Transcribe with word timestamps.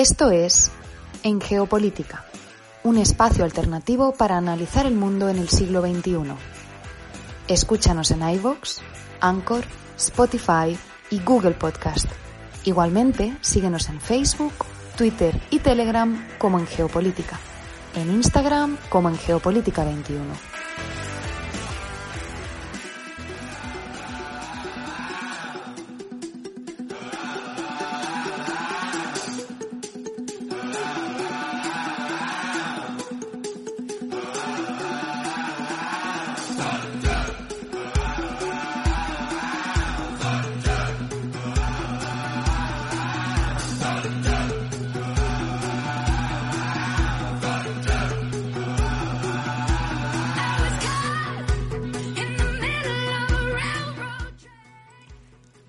Esto 0.00 0.30
es 0.30 0.70
En 1.24 1.42
Geopolítica, 1.42 2.24
un 2.84 2.96
espacio 2.96 3.44
alternativo 3.44 4.12
para 4.12 4.38
analizar 4.38 4.86
el 4.86 4.94
mundo 4.94 5.28
en 5.28 5.36
el 5.36 5.50
siglo 5.50 5.82
XXI. 5.82 6.32
Escúchanos 7.48 8.10
en 8.10 8.26
iVoox, 8.26 8.78
Anchor, 9.20 9.62
Spotify 9.98 10.74
y 11.10 11.20
Google 11.20 11.50
Podcast. 11.50 12.06
Igualmente, 12.64 13.36
síguenos 13.42 13.90
en 13.90 14.00
Facebook, 14.00 14.54
Twitter 14.96 15.38
y 15.50 15.58
Telegram 15.58 16.26
como 16.38 16.58
en 16.58 16.66
Geopolítica, 16.66 17.38
en 17.94 18.10
Instagram 18.10 18.78
como 18.88 19.10
en 19.10 19.18
Geopolítica 19.18 19.84
21. 19.84 20.49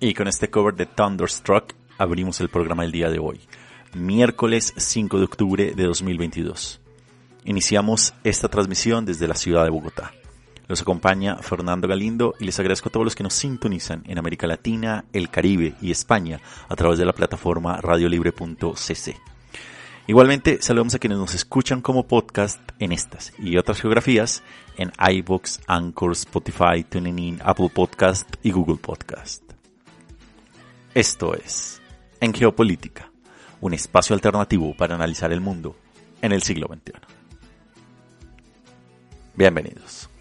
Y 0.02 0.14
con 0.14 0.26
este 0.26 0.50
cover 0.50 0.74
de 0.74 0.86
Thunderstruck 0.86 1.74
abrimos 1.96 2.40
el 2.40 2.48
programa 2.48 2.82
del 2.82 2.90
día 2.90 3.08
de 3.08 3.20
hoy, 3.20 3.38
miércoles 3.94 4.74
5 4.76 5.16
de 5.16 5.24
octubre 5.24 5.74
de 5.76 5.84
2022. 5.84 6.80
Iniciamos 7.44 8.12
esta 8.24 8.48
transmisión 8.48 9.06
desde 9.06 9.28
la 9.28 9.36
ciudad 9.36 9.62
de 9.62 9.70
Bogotá. 9.70 10.10
Los 10.66 10.82
acompaña 10.82 11.36
Fernando 11.36 11.86
Galindo 11.86 12.34
y 12.40 12.46
les 12.46 12.58
agradezco 12.58 12.88
a 12.88 12.92
todos 12.92 13.04
los 13.04 13.14
que 13.14 13.22
nos 13.22 13.34
sintonizan 13.34 14.02
en 14.08 14.18
América 14.18 14.48
Latina, 14.48 15.04
el 15.12 15.30
Caribe 15.30 15.74
y 15.80 15.92
España 15.92 16.40
a 16.68 16.74
través 16.74 16.98
de 16.98 17.04
la 17.04 17.12
plataforma 17.12 17.76
radiolibre.cc. 17.80 19.16
Igualmente, 20.08 20.60
saludamos 20.62 20.96
a 20.96 20.98
quienes 20.98 21.18
nos 21.18 21.32
escuchan 21.32 21.80
como 21.80 22.08
podcast 22.08 22.58
en 22.80 22.90
estas 22.90 23.32
y 23.38 23.56
otras 23.56 23.80
geografías 23.80 24.42
en 24.76 24.90
iBox, 24.98 25.60
Anchor, 25.68 26.10
Spotify, 26.10 26.82
TuneIn, 26.88 27.38
Apple 27.44 27.70
Podcast 27.72 28.28
y 28.42 28.50
Google 28.50 28.78
Podcast. 28.78 29.41
Esto 30.94 31.34
es 31.34 31.80
En 32.20 32.34
Geopolítica, 32.34 33.10
un 33.62 33.72
espacio 33.72 34.12
alternativo 34.12 34.76
para 34.76 34.94
analizar 34.94 35.32
el 35.32 35.40
mundo 35.40 35.74
en 36.20 36.32
el 36.32 36.42
siglo 36.42 36.68
XXI. 36.68 36.92
Bienvenidos. 39.34 40.11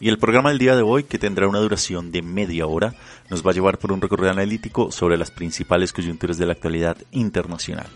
Y 0.00 0.08
el 0.08 0.18
programa 0.18 0.48
del 0.48 0.58
día 0.58 0.74
de 0.74 0.82
hoy, 0.82 1.04
que 1.04 1.18
tendrá 1.18 1.46
una 1.46 1.58
duración 1.58 2.10
de 2.10 2.22
media 2.22 2.66
hora, 2.66 2.94
nos 3.28 3.46
va 3.46 3.50
a 3.50 3.54
llevar 3.54 3.78
por 3.78 3.92
un 3.92 4.00
recorrido 4.00 4.30
analítico 4.30 4.90
sobre 4.90 5.18
las 5.18 5.30
principales 5.30 5.92
coyunturas 5.92 6.38
de 6.38 6.46
la 6.46 6.52
actualidad 6.52 6.96
internacional, 7.10 7.88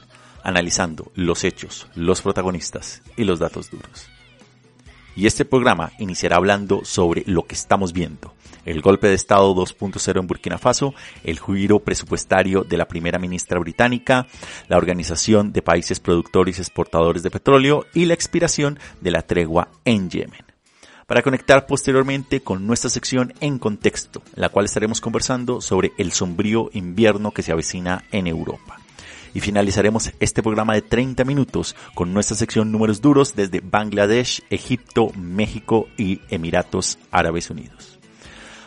analizando 0.43 1.11
los 1.15 1.45
hechos, 1.45 1.87
los 1.95 2.21
protagonistas 2.21 3.01
y 3.17 3.25
los 3.25 3.39
datos 3.39 3.71
duros. 3.71 4.07
Y 5.17 5.27
este 5.27 5.47
programa 5.47 5.93
iniciará 5.99 6.37
hablando 6.37 6.85
sobre 6.85 7.23
lo 7.27 7.47
que 7.47 7.55
estamos 7.55 7.95
viendo, 7.95 8.35
el 8.67 8.83
golpe 8.83 9.07
de 9.07 9.15
Estado 9.15 9.55
2.0 9.55 10.21
en 10.21 10.27
Burkina 10.27 10.59
Faso, 10.59 10.93
el 11.23 11.41
giro 11.41 11.79
presupuestario 11.79 12.65
de 12.65 12.77
la 12.77 12.87
primera 12.87 13.19
ministra 13.19 13.59
británica, 13.59 14.27
la 14.69 14.77
Organización 14.77 15.53
de 15.53 15.63
Países 15.63 16.01
Productores 16.01 16.59
y 16.59 16.61
Exportadores 16.61 17.23
de 17.23 17.31
Petróleo 17.31 17.87
y 17.95 18.05
la 18.05 18.15
expiración 18.15 18.79
de 19.01 19.11
la 19.11 19.23
tregua 19.23 19.69
en 19.87 20.11
Yemen 20.11 20.54
para 21.07 21.23
conectar 21.23 21.67
posteriormente 21.67 22.41
con 22.41 22.67
nuestra 22.67 22.91
sección 22.91 23.35
En 23.41 23.59
Contexto, 23.59 24.23
la 24.35 24.49
cual 24.49 24.65
estaremos 24.65 25.01
conversando 25.01 25.61
sobre 25.61 25.93
el 25.99 26.13
sombrío 26.13 26.71
invierno 26.73 27.33
que 27.33 27.43
se 27.43 27.53
avecina 27.53 28.05
en 28.11 28.27
Europa. 28.27 28.79
Y 29.35 29.41
finalizaremos 29.41 30.13
este 30.21 30.43
programa 30.43 30.75
de 30.75 30.83
30 30.83 31.25
minutos 31.25 31.75
con 31.95 32.15
nuestra 32.15 32.37
sección 32.37 32.71
Números 32.71 33.01
Duros 33.01 33.35
desde 33.35 33.61
Bangladesh, 33.61 34.43
Egipto, 34.49 35.11
México 35.17 35.89
y 35.99 36.21
Emiratos 36.31 36.99
Árabes 37.11 37.51
Unidos. 37.51 37.99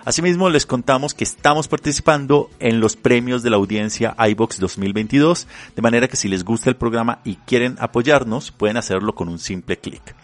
Asimismo, 0.03 0.49
les 0.49 0.65
contamos 0.65 1.13
que 1.13 1.25
estamos 1.25 1.67
participando 1.67 2.49
en 2.59 2.79
los 2.79 2.95
premios 2.95 3.43
de 3.43 3.49
la 3.49 3.57
audiencia 3.57 4.15
iBox 4.17 4.59
2022, 4.59 5.47
de 5.75 5.81
manera 5.81 6.07
que 6.07 6.15
si 6.15 6.29
les 6.29 6.45
gusta 6.45 6.69
el 6.69 6.77
programa 6.77 7.19
y 7.25 7.35
quieren 7.35 7.75
apoyarnos, 7.79 8.51
pueden 8.51 8.77
hacerlo 8.77 9.15
con 9.15 9.27
un 9.27 9.39
simple 9.39 9.77
clic 9.77 10.15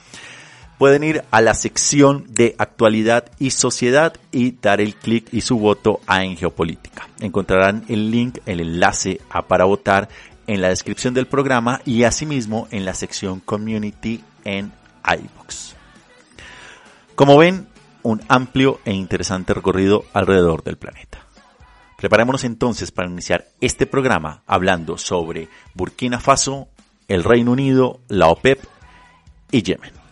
pueden 0.77 1.03
ir 1.03 1.23
a 1.31 1.41
la 1.41 1.53
sección 1.53 2.25
de 2.29 2.55
actualidad 2.57 3.25
y 3.39 3.51
sociedad 3.51 4.13
y 4.31 4.51
dar 4.51 4.81
el 4.81 4.95
clic 4.95 5.27
y 5.31 5.41
su 5.41 5.59
voto 5.59 5.99
a 6.07 6.23
En 6.23 6.37
Geopolítica. 6.37 7.07
Encontrarán 7.19 7.85
el 7.87 8.11
link, 8.11 8.39
el 8.45 8.61
enlace 8.61 9.21
a 9.29 9.43
para 9.43 9.65
votar 9.65 10.09
en 10.47 10.61
la 10.61 10.69
descripción 10.69 11.13
del 11.13 11.27
programa 11.27 11.81
y 11.85 12.03
asimismo 12.03 12.67
en 12.71 12.85
la 12.85 12.93
sección 12.93 13.39
Community 13.39 14.23
en 14.43 14.71
iBox. 15.05 15.75
Como 17.15 17.37
ven, 17.37 17.67
un 18.01 18.21
amplio 18.27 18.79
e 18.85 18.93
interesante 18.93 19.53
recorrido 19.53 20.03
alrededor 20.13 20.63
del 20.63 20.77
planeta. 20.77 21.19
Preparémonos 21.97 22.43
entonces 22.43 22.91
para 22.91 23.09
iniciar 23.09 23.47
este 23.61 23.85
programa 23.85 24.43
hablando 24.45 24.97
sobre 24.97 25.47
Burkina 25.73 26.19
Faso, 26.19 26.67
el 27.07 27.23
Reino 27.23 27.51
Unido, 27.51 28.01
la 28.09 28.27
OPEP 28.27 28.61
y 29.51 29.63
Yemen. 29.63 30.02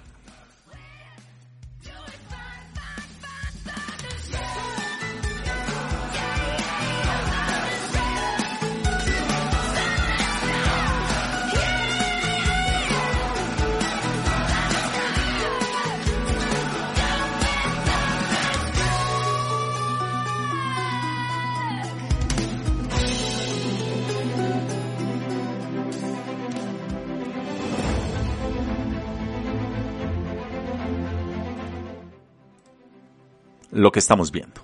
Lo 33.71 33.91
que 33.91 33.99
estamos 33.99 34.31
viendo. 34.31 34.61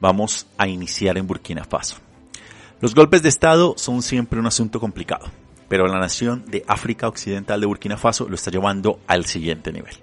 Vamos 0.00 0.46
a 0.58 0.68
iniciar 0.68 1.18
en 1.18 1.26
Burkina 1.26 1.64
Faso. 1.64 1.96
Los 2.80 2.94
golpes 2.94 3.22
de 3.22 3.28
Estado 3.28 3.74
son 3.76 4.02
siempre 4.02 4.38
un 4.38 4.46
asunto 4.46 4.80
complicado, 4.80 5.26
pero 5.68 5.86
la 5.86 5.98
nación 5.98 6.44
de 6.46 6.64
África 6.66 7.08
Occidental 7.08 7.60
de 7.60 7.66
Burkina 7.66 7.96
Faso 7.96 8.28
lo 8.28 8.34
está 8.34 8.50
llevando 8.50 9.00
al 9.06 9.24
siguiente 9.24 9.72
nivel. 9.72 9.94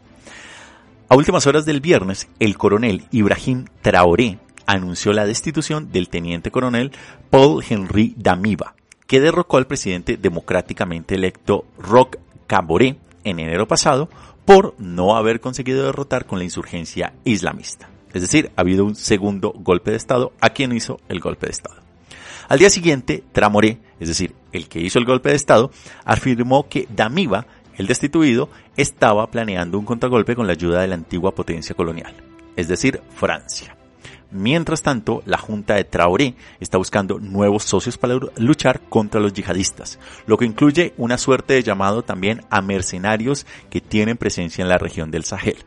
A 1.08 1.16
últimas 1.16 1.46
horas 1.46 1.66
del 1.66 1.82
viernes, 1.82 2.30
el 2.40 2.58
coronel 2.58 3.06
Ibrahim 3.12 3.66
Traoré 3.82 4.40
anunció 4.66 5.12
la 5.12 5.26
destitución 5.26 5.92
del 5.92 6.10
teniente 6.10 6.52
coronel 6.52 6.92
Paul 7.30 7.64
Henry 7.68 8.16
Damiba, 8.18 8.76
que 9.06 9.20
derrocó 9.20 9.58
al 9.58 9.68
presidente 9.68 10.16
democráticamente 10.16 11.16
electo 11.16 11.66
Roch 11.78 12.16
Kaboré 12.48 12.98
en 13.26 13.40
enero 13.40 13.68
pasado 13.68 14.10
por 14.46 14.74
no 14.80 15.18
haber 15.18 15.42
conseguido 15.42 15.84
derrotar 15.84 16.26
con 16.26 16.40
la 16.40 16.46
insurgencia 16.46 17.14
islamista. 17.26 17.91
Es 18.14 18.22
decir, 18.22 18.52
ha 18.56 18.62
habido 18.62 18.86
un 18.86 18.96
segundo 18.96 19.54
golpe 19.56 19.92
de 19.92 19.98
Estado 19.98 20.34
a 20.42 20.52
quien 20.52 20.72
hizo 20.72 21.00
el 21.10 21.20
golpe 21.20 21.48
de 21.48 21.52
Estado. 21.52 21.82
Al 22.48 22.60
día 22.60 22.70
siguiente, 22.70 23.24
Tramoré, 23.32 23.78
es 24.00 24.10
decir, 24.10 24.36
el 24.52 24.68
que 24.68 24.82
hizo 24.82 25.00
el 25.00 25.06
golpe 25.06 25.30
de 25.30 25.36
Estado, 25.36 25.72
afirmó 26.04 26.68
que 26.68 26.88
Damiba, 26.94 27.46
el 27.78 27.88
destituido, 27.88 28.50
estaba 28.76 29.32
planeando 29.32 29.80
un 29.80 29.86
contragolpe 29.86 30.36
con 30.36 30.48
la 30.48 30.54
ayuda 30.54 30.82
de 30.82 30.88
la 30.88 30.96
antigua 30.96 31.34
potencia 31.34 31.76
colonial, 31.76 32.14
es 32.58 32.68
decir, 32.68 33.02
Francia. 33.16 33.78
Mientras 34.32 34.82
tanto, 34.82 35.24
la 35.26 35.38
Junta 35.38 35.76
de 35.76 35.84
Traoré 35.84 36.36
está 36.60 36.78
buscando 36.78 37.20
nuevos 37.20 37.64
socios 37.64 37.98
para 37.98 38.18
luchar 38.38 38.82
contra 38.90 39.20
los 39.20 39.34
yihadistas, 39.34 40.00
lo 40.26 40.38
que 40.38 40.46
incluye 40.46 40.94
una 40.98 41.18
suerte 41.18 41.54
de 41.54 41.64
llamado 41.64 42.04
también 42.04 42.42
a 42.50 42.62
mercenarios 42.62 43.46
que 43.70 43.82
tienen 43.82 44.18
presencia 44.18 44.62
en 44.62 44.70
la 44.70 44.78
región 44.78 45.12
del 45.12 45.26
Sahel. 45.26 45.58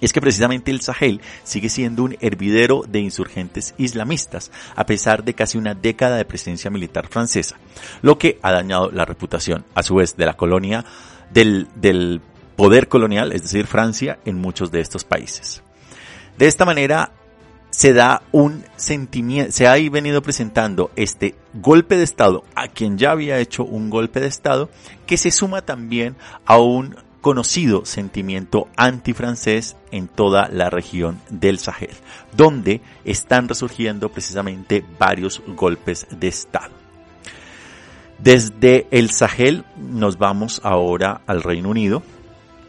Es 0.00 0.12
que 0.12 0.20
precisamente 0.20 0.70
el 0.70 0.80
Sahel 0.80 1.20
sigue 1.44 1.68
siendo 1.68 2.04
un 2.04 2.16
hervidero 2.20 2.82
de 2.88 3.00
insurgentes 3.00 3.74
islamistas, 3.78 4.50
a 4.74 4.86
pesar 4.86 5.24
de 5.24 5.34
casi 5.34 5.58
una 5.58 5.74
década 5.74 6.16
de 6.16 6.24
presencia 6.24 6.70
militar 6.70 7.08
francesa, 7.08 7.56
lo 8.02 8.18
que 8.18 8.38
ha 8.42 8.52
dañado 8.52 8.90
la 8.90 9.04
reputación, 9.04 9.64
a 9.74 9.82
su 9.82 9.96
vez, 9.96 10.16
de 10.16 10.26
la 10.26 10.36
colonia 10.36 10.84
del, 11.32 11.68
del 11.74 12.20
poder 12.56 12.88
colonial, 12.88 13.32
es 13.32 13.42
decir, 13.42 13.66
Francia, 13.66 14.18
en 14.24 14.36
muchos 14.36 14.70
de 14.70 14.80
estos 14.80 15.04
países. 15.04 15.62
De 16.38 16.46
esta 16.46 16.64
manera, 16.64 17.12
se 17.70 17.92
da 17.92 18.22
un 18.32 18.64
sentimiento, 18.76 19.52
se 19.52 19.66
ha 19.66 19.74
venido 19.90 20.22
presentando 20.22 20.90
este 20.96 21.34
golpe 21.52 21.96
de 21.96 22.04
Estado 22.04 22.44
a 22.54 22.68
quien 22.68 22.96
ya 22.96 23.10
había 23.10 23.38
hecho 23.38 23.64
un 23.64 23.90
golpe 23.90 24.20
de 24.20 24.28
Estado, 24.28 24.70
que 25.06 25.18
se 25.18 25.30
suma 25.30 25.62
también 25.62 26.16
a 26.46 26.58
un 26.58 26.96
conocido 27.26 27.84
sentimiento 27.84 28.68
antifrancés 28.76 29.74
en 29.90 30.06
toda 30.06 30.48
la 30.48 30.70
región 30.70 31.20
del 31.28 31.58
Sahel, 31.58 31.96
donde 32.36 32.82
están 33.04 33.48
resurgiendo 33.48 34.10
precisamente 34.10 34.84
varios 34.96 35.42
golpes 35.44 36.06
de 36.08 36.28
Estado. 36.28 36.72
Desde 38.20 38.86
el 38.92 39.10
Sahel 39.10 39.64
nos 39.76 40.18
vamos 40.18 40.60
ahora 40.62 41.22
al 41.26 41.42
Reino 41.42 41.70
Unido, 41.70 42.04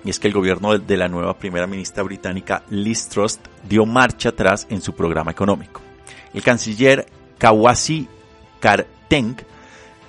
y 0.03 0.09
es 0.09 0.19
que 0.19 0.27
el 0.27 0.33
gobierno 0.33 0.75
de 0.75 0.97
la 0.97 1.07
nueva 1.07 1.37
primera 1.37 1.67
ministra 1.67 2.01
británica 2.01 2.63
Liz 2.71 3.09
Truss 3.09 3.39
dio 3.69 3.85
marcha 3.85 4.29
atrás 4.29 4.65
en 4.71 4.81
su 4.81 4.95
programa 4.95 5.29
económico. 5.29 5.81
El 6.33 6.41
canciller 6.41 7.05
Kawasi 7.37 8.07
Karteng 8.59 9.35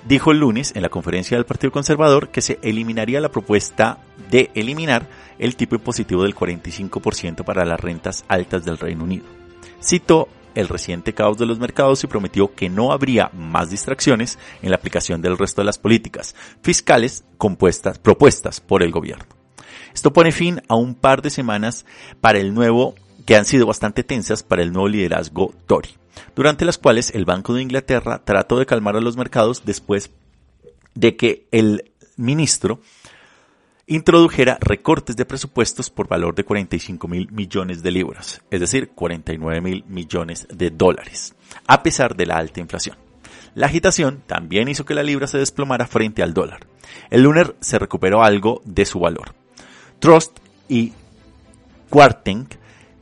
dijo 0.09 0.31
el 0.31 0.39
lunes 0.39 0.73
en 0.75 0.81
la 0.81 0.89
conferencia 0.89 1.37
del 1.37 1.45
Partido 1.45 1.71
Conservador 1.71 2.29
que 2.29 2.41
se 2.41 2.57
eliminaría 2.63 3.21
la 3.21 3.29
propuesta 3.29 3.99
de 4.31 4.49
eliminar 4.55 5.07
el 5.37 5.55
tipo 5.55 5.75
impositivo 5.75 6.23
del 6.23 6.35
45% 6.35 7.43
para 7.43 7.63
las 7.63 7.79
rentas 7.79 8.25
altas 8.27 8.65
del 8.65 8.79
Reino 8.79 9.03
Unido. 9.03 9.25
Citó 9.79 10.27
el 10.55 10.67
reciente 10.67 11.13
caos 11.13 11.37
de 11.37 11.45
los 11.45 11.59
mercados 11.59 12.03
y 12.03 12.07
prometió 12.07 12.55
que 12.55 12.69
no 12.69 12.91
habría 12.91 13.29
más 13.35 13.69
distracciones 13.69 14.39
en 14.63 14.71
la 14.71 14.77
aplicación 14.77 15.21
del 15.21 15.37
resto 15.37 15.61
de 15.61 15.67
las 15.67 15.77
políticas 15.77 16.35
fiscales 16.63 17.23
propuestas 18.01 18.61
por 18.61 18.81
el 18.81 18.91
gobierno. 18.91 19.25
Esto 19.93 20.11
pone 20.11 20.31
fin 20.31 20.59
a 20.67 20.73
un 20.73 20.95
par 20.95 21.21
de 21.21 21.29
semanas 21.29 21.85
para 22.19 22.39
el 22.39 22.55
nuevo 22.55 22.95
que 23.29 23.35
han 23.35 23.45
sido 23.45 23.67
bastante 23.67 24.03
tensas 24.03 24.41
para 24.41 24.63
el 24.63 24.73
nuevo 24.73 24.87
liderazgo 24.87 25.53
Tory 25.67 25.91
durante 26.35 26.65
las 26.65 26.79
cuales 26.79 27.11
el 27.13 27.25
Banco 27.25 27.53
de 27.53 27.61
Inglaterra 27.61 28.23
trató 28.25 28.57
de 28.57 28.65
calmar 28.65 28.95
a 28.95 29.01
los 29.01 29.17
mercados 29.17 29.61
después 29.65 30.09
de 30.95 31.15
que 31.15 31.45
el 31.51 31.91
ministro 32.17 32.81
introdujera 33.85 34.57
recortes 34.59 35.15
de 35.15 35.25
presupuestos 35.25 35.91
por 35.91 36.07
valor 36.07 36.33
de 36.33 36.43
45 36.43 37.07
mil 37.07 37.31
millones 37.31 37.83
de 37.83 37.91
libras, 37.91 38.41
es 38.49 38.61
decir, 38.61 38.89
49 38.95 39.61
mil 39.61 39.83
millones 39.87 40.47
de 40.51 40.71
dólares, 40.71 41.35
a 41.67 41.83
pesar 41.83 42.15
de 42.15 42.25
la 42.25 42.37
alta 42.37 42.61
inflación. 42.61 42.97
La 43.53 43.67
agitación 43.67 44.23
también 44.25 44.69
hizo 44.69 44.85
que 44.85 44.95
la 44.95 45.03
libra 45.03 45.27
se 45.27 45.37
desplomara 45.37 45.85
frente 45.85 46.23
al 46.23 46.33
dólar. 46.33 46.65
El 47.11 47.21
lunes 47.21 47.51
se 47.59 47.77
recuperó 47.77 48.23
algo 48.23 48.63
de 48.65 48.87
su 48.87 48.99
valor. 48.99 49.35
Trust 49.99 50.39
y 50.67 50.93
Quarting 51.91 52.47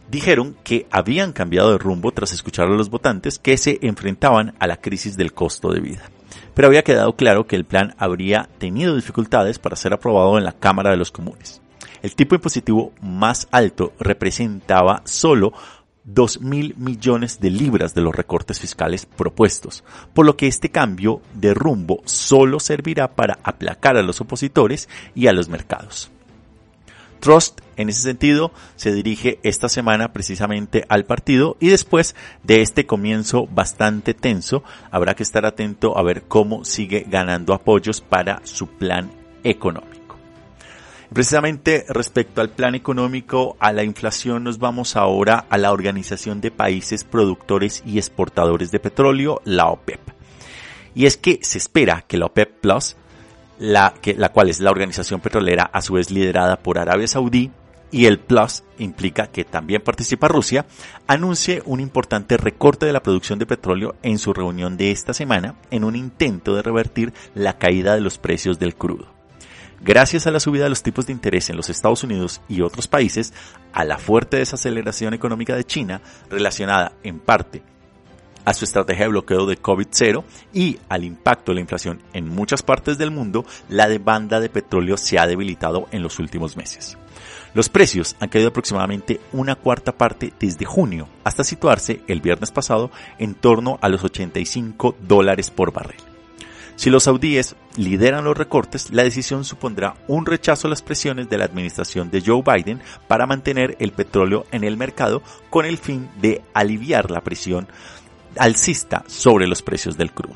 dijeron 0.09 0.56
que 0.63 0.88
habían 0.92 1.33
cambiado 1.33 1.71
de 1.71 1.77
rumbo 1.77 2.12
tras 2.12 2.31
escuchar 2.31 2.68
a 2.68 2.75
los 2.75 2.89
votantes 2.89 3.39
que 3.39 3.57
se 3.57 3.80
enfrentaban 3.81 4.56
a 4.59 4.68
la 4.68 4.77
crisis 4.77 5.18
del 5.18 5.33
costo 5.33 5.71
de 5.71 5.80
vida. 5.80 6.09
Pero 6.54 6.68
había 6.68 6.83
quedado 6.83 7.15
claro 7.15 7.48
que 7.48 7.56
el 7.56 7.65
plan 7.65 7.95
habría 7.98 8.50
tenido 8.57 8.95
dificultades 8.95 9.59
para 9.59 9.75
ser 9.75 9.94
aprobado 9.94 10.38
en 10.38 10.44
la 10.44 10.54
Cámara 10.54 10.92
de 10.92 10.98
los 10.98 11.12
Comunes. 11.12 11.62
El 12.01 12.15
tipo 12.15 12.36
impositivo 12.36 12.94
más 13.01 13.48
alto 13.51 13.94
representaba 14.00 15.01
solo 15.06 15.54
2 16.07 16.42
mil 16.42 16.74
millones 16.77 17.39
de 17.42 17.51
libras 17.51 17.94
de 17.94 18.01
los 18.01 18.15
recortes 18.15 18.60
fiscales 18.60 19.06
propuestos, 19.06 19.83
por 20.13 20.25
lo 20.25 20.38
que 20.38 20.48
este 20.48 20.69
cambio 20.69 21.21
de 21.33 21.53
rumbo 21.53 22.01
solo 22.06 22.60
servirá 22.60 23.13
para 23.13 23.39
aplacar 23.44 23.98
a 23.98 24.03
los 24.03 24.21
opositores 24.21 24.88
y 25.15 25.27
a 25.27 25.33
los 25.33 25.50
mercados. 25.50 26.10
Trust, 27.19 27.62
en 27.75 27.90
ese 27.90 28.02
sentido, 28.02 28.52
se 28.75 28.94
dirige 28.94 29.40
esta 29.44 29.69
semana 29.69 30.14
precisamente 30.14 30.86
al 30.90 31.06
partido 31.06 31.58
y 31.60 31.69
después 31.69 32.16
de 32.44 32.62
este 32.62 32.86
comienzo 32.86 33.48
bastante 33.48 34.14
tenso, 34.14 34.64
habrá 34.92 35.16
que 35.16 35.24
estar 35.24 35.46
atento 35.46 35.98
a 35.98 36.04
ver 36.04 36.24
cómo 36.24 36.66
sigue 36.66 37.06
ganando 37.08 37.54
apoyos 37.54 38.02
para 38.02 38.42
su 38.44 38.68
plan 38.68 39.12
económico. 39.44 39.98
Precisamente 41.14 41.86
respecto 41.88 42.42
al 42.42 42.50
plan 42.50 42.75
económico, 42.75 43.56
a 43.60 43.72
la 43.72 43.84
inflación, 43.84 44.44
nos 44.44 44.60
vamos 44.60 44.98
ahora 44.98 45.46
a 45.50 45.58
la 45.58 45.72
Organización 45.72 46.42
de 46.42 46.52
Países 46.52 47.06
Productores 47.06 47.81
y 47.86 47.98
Exportadores 47.98 48.72
de 48.72 48.80
Petróleo, 48.80 49.42
la 49.46 49.68
OPEP. 49.68 50.02
Y 50.94 51.06
es 51.06 51.16
que 51.16 51.40
se 51.44 51.60
espera 51.60 52.04
que 52.06 52.18
la 52.18 52.25
OPEP 52.25 52.60
Plus 52.60 52.98
la, 53.59 53.94
que, 54.01 54.13
la 54.13 54.30
cual 54.30 54.50
es 54.50 54.59
la 54.59 54.71
organización 54.71 55.21
petrolera 55.21 55.63
a 55.63 55.81
su 55.81 55.94
vez 55.94 56.12
liderada 56.12 56.57
por 56.57 56.80
Arabia 56.80 57.07
Saudí, 57.07 57.51
y 57.92 58.06
el 58.06 58.19
Plus 58.19 58.63
implica 58.80 59.27
que 59.27 59.45
también 59.45 59.81
participa 59.81 60.27
Rusia, 60.27 60.65
anuncie 61.07 61.62
un 61.65 61.80
importante 61.80 62.38
recorte 62.38 62.86
de 62.86 62.94
la 62.94 63.01
producción 63.01 63.39
de 63.39 63.45
petróleo 63.45 63.95
en 64.04 64.19
su 64.19 64.33
reunión 64.33 64.77
de 64.77 64.92
esta 64.92 65.13
semana 65.13 65.56
en 65.71 65.83
un 65.83 65.95
intento 65.95 66.56
de 66.56 66.62
revertir 66.62 67.13
la 67.33 67.57
caída 67.57 67.95
de 67.95 68.01
los 68.01 68.18
precios 68.18 68.59
del 68.59 68.75
crudo. 68.75 69.07
Gracias 69.80 70.25
a 70.25 70.31
la 70.31 70.39
subida 70.39 70.63
de 70.63 70.71
los 70.71 70.83
tipos 70.83 71.06
de 71.06 71.13
interés 71.13 71.50
en 71.50 71.56
los 71.56 71.69
Estados 71.69 72.03
Unidos 72.03 72.42
y 72.50 72.62
otros 72.62 72.88
países, 72.88 73.33
a 73.74 73.86
la 73.86 74.00
fuerte 74.00 74.38
desaceleración 74.38 75.13
económica 75.13 75.56
de 75.56 75.63
China, 75.63 76.01
relacionada 76.30 76.94
en 77.03 77.19
parte 77.19 77.62
a 78.48 78.54
su 78.54 78.64
estrategia 78.64 79.04
de 79.04 79.10
bloqueo 79.10 79.46
de 79.46 79.62
COVID-0 79.62 80.24
y 80.54 80.80
al 80.88 81.04
impacto 81.04 81.52
de 81.52 81.56
la 81.56 81.62
inflación 81.62 82.02
en 82.14 82.30
muchas 82.30 82.64
partes 82.64 82.98
del 82.98 83.12
mundo, 83.12 83.46
la 83.68 83.90
demanda 83.90 84.40
de 84.40 84.48
petróleo 84.48 84.96
se 84.96 85.20
ha 85.20 85.28
debilitado 85.28 85.90
en 85.92 86.02
los 86.02 86.18
últimos 86.18 86.56
meses. 86.56 86.98
Los 87.54 87.68
precios 87.68 88.16
han 88.22 88.30
caído 88.30 88.48
aproximadamente 88.48 89.20
una 89.34 89.56
cuarta 89.56 89.92
parte 89.92 90.32
desde 90.40 90.64
junio 90.64 91.10
hasta 91.26 91.44
situarse 91.44 92.00
el 92.08 92.22
viernes 92.22 92.52
pasado 92.52 92.90
en 93.20 93.36
torno 93.36 93.80
a 93.82 93.90
los 93.90 94.06
85 94.06 94.96
dólares 95.02 95.52
por 95.52 95.74
barril. 95.74 96.00
Si 96.78 96.90
los 96.90 97.04
saudíes 97.04 97.56
lideran 97.76 98.24
los 98.24 98.38
recortes, 98.38 98.92
la 98.92 99.04
decisión 99.04 99.44
supondrá 99.44 99.96
un 100.08 100.26
rechazo 100.26 100.68
a 100.68 100.70
las 100.70 100.84
presiones 100.84 101.28
de 101.28 101.38
la 101.38 101.46
administración 101.46 102.12
de 102.12 102.22
Joe 102.26 102.44
Biden 102.44 102.82
para 103.10 103.26
mantener 103.26 103.76
el 103.80 103.92
petróleo 103.92 104.46
en 104.52 104.64
el 104.64 104.78
mercado 104.78 105.22
con 105.50 105.66
el 105.66 105.80
fin 105.80 106.08
de 106.22 106.44
aliviar 106.54 107.12
la 107.12 107.22
presión 107.22 107.68
alcista 108.39 109.03
sobre 109.08 109.48
los 109.48 109.62
precios 109.62 109.98
del 109.98 110.12
crudo. 110.12 110.36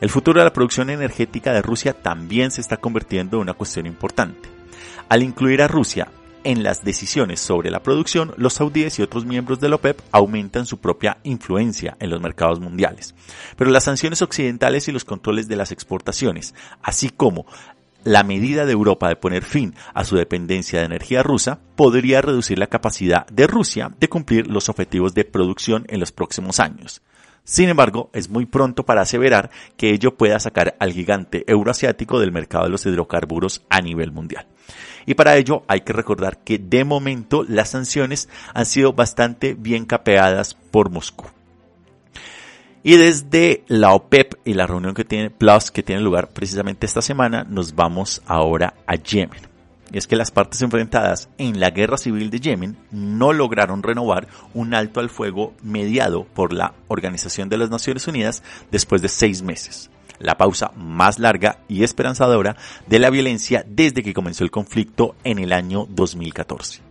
El 0.00 0.08
futuro 0.08 0.40
de 0.40 0.44
la 0.44 0.52
producción 0.52 0.88
energética 0.88 1.52
de 1.52 1.62
Rusia 1.62 1.92
también 1.92 2.50
se 2.50 2.60
está 2.60 2.78
convirtiendo 2.78 3.36
en 3.36 3.42
una 3.42 3.54
cuestión 3.54 3.86
importante. 3.86 4.48
Al 5.08 5.22
incluir 5.22 5.60
a 5.60 5.68
Rusia 5.68 6.08
en 6.42 6.62
las 6.62 6.82
decisiones 6.82 7.40
sobre 7.40 7.70
la 7.70 7.82
producción, 7.82 8.32
los 8.38 8.54
saudíes 8.54 8.98
y 8.98 9.02
otros 9.02 9.26
miembros 9.26 9.60
de 9.60 9.68
la 9.68 9.76
OPEP 9.76 10.00
aumentan 10.10 10.64
su 10.64 10.78
propia 10.78 11.18
influencia 11.22 11.96
en 12.00 12.08
los 12.08 12.20
mercados 12.20 12.60
mundiales. 12.60 13.14
Pero 13.56 13.70
las 13.70 13.84
sanciones 13.84 14.22
occidentales 14.22 14.88
y 14.88 14.92
los 14.92 15.04
controles 15.04 15.48
de 15.48 15.56
las 15.56 15.70
exportaciones, 15.70 16.54
así 16.82 17.10
como 17.10 17.44
la 18.04 18.22
medida 18.22 18.64
de 18.64 18.72
Europa 18.72 19.08
de 19.08 19.16
poner 19.16 19.44
fin 19.44 19.74
a 19.92 20.04
su 20.04 20.16
dependencia 20.16 20.78
de 20.78 20.86
energía 20.86 21.22
rusa 21.22 21.60
podría 21.76 22.22
reducir 22.22 22.58
la 22.58 22.68
capacidad 22.68 23.26
de 23.26 23.46
Rusia 23.46 23.90
de 24.00 24.08
cumplir 24.08 24.46
los 24.46 24.70
objetivos 24.70 25.12
de 25.12 25.24
producción 25.24 25.84
en 25.88 26.00
los 26.00 26.10
próximos 26.10 26.60
años. 26.60 27.02
Sin 27.44 27.68
embargo, 27.68 28.10
es 28.12 28.28
muy 28.28 28.46
pronto 28.46 28.84
para 28.84 29.02
aseverar 29.02 29.50
que 29.76 29.90
ello 29.90 30.16
pueda 30.16 30.38
sacar 30.38 30.76
al 30.78 30.92
gigante 30.92 31.44
euroasiático 31.46 32.20
del 32.20 32.32
mercado 32.32 32.64
de 32.64 32.70
los 32.70 32.86
hidrocarburos 32.86 33.62
a 33.68 33.80
nivel 33.80 34.12
mundial. 34.12 34.46
Y 35.06 35.14
para 35.14 35.36
ello 35.36 35.64
hay 35.66 35.80
que 35.80 35.92
recordar 35.92 36.38
que 36.38 36.58
de 36.58 36.84
momento 36.84 37.44
las 37.48 37.70
sanciones 37.70 38.28
han 38.54 38.66
sido 38.66 38.92
bastante 38.92 39.54
bien 39.54 39.84
capeadas 39.84 40.54
por 40.54 40.90
Moscú. 40.90 41.26
Y 42.82 42.96
desde 42.96 43.64
la 43.66 43.92
OPEP 43.92 44.34
y 44.44 44.54
la 44.54 44.66
reunión 44.66 44.94
que 44.94 45.04
tiene 45.04 45.30
Plus 45.30 45.70
que 45.70 45.82
tiene 45.82 46.00
lugar 46.00 46.28
precisamente 46.28 46.86
esta 46.86 47.02
semana, 47.02 47.44
nos 47.44 47.74
vamos 47.74 48.22
ahora 48.26 48.74
a 48.86 48.94
Yemen 48.94 49.49
es 49.92 50.06
que 50.06 50.16
las 50.16 50.30
partes 50.30 50.62
enfrentadas 50.62 51.28
en 51.38 51.60
la 51.60 51.70
guerra 51.70 51.96
civil 51.96 52.30
de 52.30 52.40
Yemen 52.40 52.76
no 52.90 53.32
lograron 53.32 53.82
renovar 53.82 54.28
un 54.54 54.74
alto 54.74 55.00
al 55.00 55.10
fuego 55.10 55.54
mediado 55.62 56.24
por 56.24 56.52
la 56.52 56.74
Organización 56.88 57.48
de 57.48 57.58
las 57.58 57.70
Naciones 57.70 58.06
Unidas 58.06 58.42
después 58.70 59.02
de 59.02 59.08
seis 59.08 59.42
meses, 59.42 59.90
la 60.18 60.36
pausa 60.36 60.72
más 60.76 61.18
larga 61.18 61.58
y 61.68 61.82
esperanzadora 61.82 62.56
de 62.86 62.98
la 62.98 63.10
violencia 63.10 63.64
desde 63.66 64.02
que 64.02 64.14
comenzó 64.14 64.44
el 64.44 64.50
conflicto 64.50 65.16
en 65.24 65.38
el 65.38 65.52
año 65.52 65.86
2014. 65.88 66.82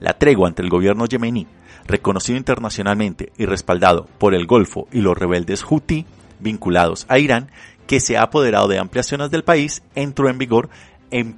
La 0.00 0.18
tregua 0.18 0.48
entre 0.48 0.64
el 0.64 0.70
gobierno 0.70 1.06
yemení, 1.06 1.46
reconocido 1.86 2.38
internacionalmente 2.38 3.32
y 3.36 3.44
respaldado 3.44 4.06
por 4.18 4.34
el 4.34 4.46
Golfo 4.46 4.88
y 4.92 5.00
los 5.00 5.16
rebeldes 5.16 5.62
Houthi 5.62 6.06
vinculados 6.38 7.04
a 7.08 7.18
Irán, 7.18 7.50
que 7.86 8.00
se 8.00 8.16
ha 8.16 8.22
apoderado 8.22 8.68
de 8.68 8.78
amplias 8.78 9.06
zonas 9.06 9.30
del 9.30 9.44
país, 9.44 9.82
entró 9.94 10.28
en 10.28 10.38
vigor 10.38 10.70
en 11.10 11.36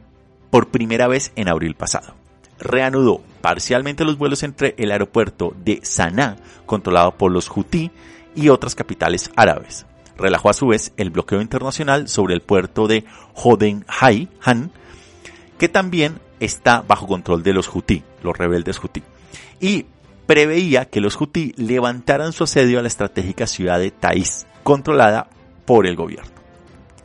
por 0.53 0.69
primera 0.69 1.09
vez 1.09 1.33
en 1.35 1.49
abril 1.49 1.75
pasado. 1.75 2.15
reanudó 2.61 3.23
parcialmente 3.41 4.05
los 4.05 4.19
vuelos 4.19 4.43
entre 4.43 4.75
el 4.77 4.93
aeropuerto 4.93 5.57
de 5.65 5.81
Sanaa, 5.83 6.37
controlado 6.67 7.17
por 7.17 7.33
los 7.33 7.49
Houthi, 7.49 7.91
y 8.37 8.51
otras 8.51 8.75
capitales 8.75 9.31
árabes. 9.35 9.87
Relajó 10.17 10.51
a 10.51 10.53
su 10.53 10.67
vez 10.67 10.93
el 10.99 11.09
bloqueo 11.09 11.41
internacional 11.41 12.07
sobre 12.07 12.35
el 12.35 12.43
puerto 12.43 12.87
de 12.87 13.05
Han, 14.45 14.71
que 15.59 15.69
también 15.71 16.21
está 16.39 16.83
bajo 16.83 17.07
control 17.07 17.43
de 17.43 17.55
los 17.55 17.67
Houthi, 17.69 18.05
los 18.23 18.37
rebeldes 18.37 18.79
Houthi. 18.79 19.03
Y 19.59 19.87
preveía 20.27 20.85
que 20.85 21.01
los 21.01 21.17
Houthi 21.17 21.55
levantaran 21.57 22.33
su 22.33 22.45
asedio 22.45 22.79
a 22.79 22.83
la 22.83 22.89
estratégica 22.89 23.47
ciudad 23.47 23.79
de 23.79 23.91
Taiz, 23.91 24.47
controlada 24.63 25.31
por 25.65 25.87
el 25.87 25.97
gobierno. 25.97 26.42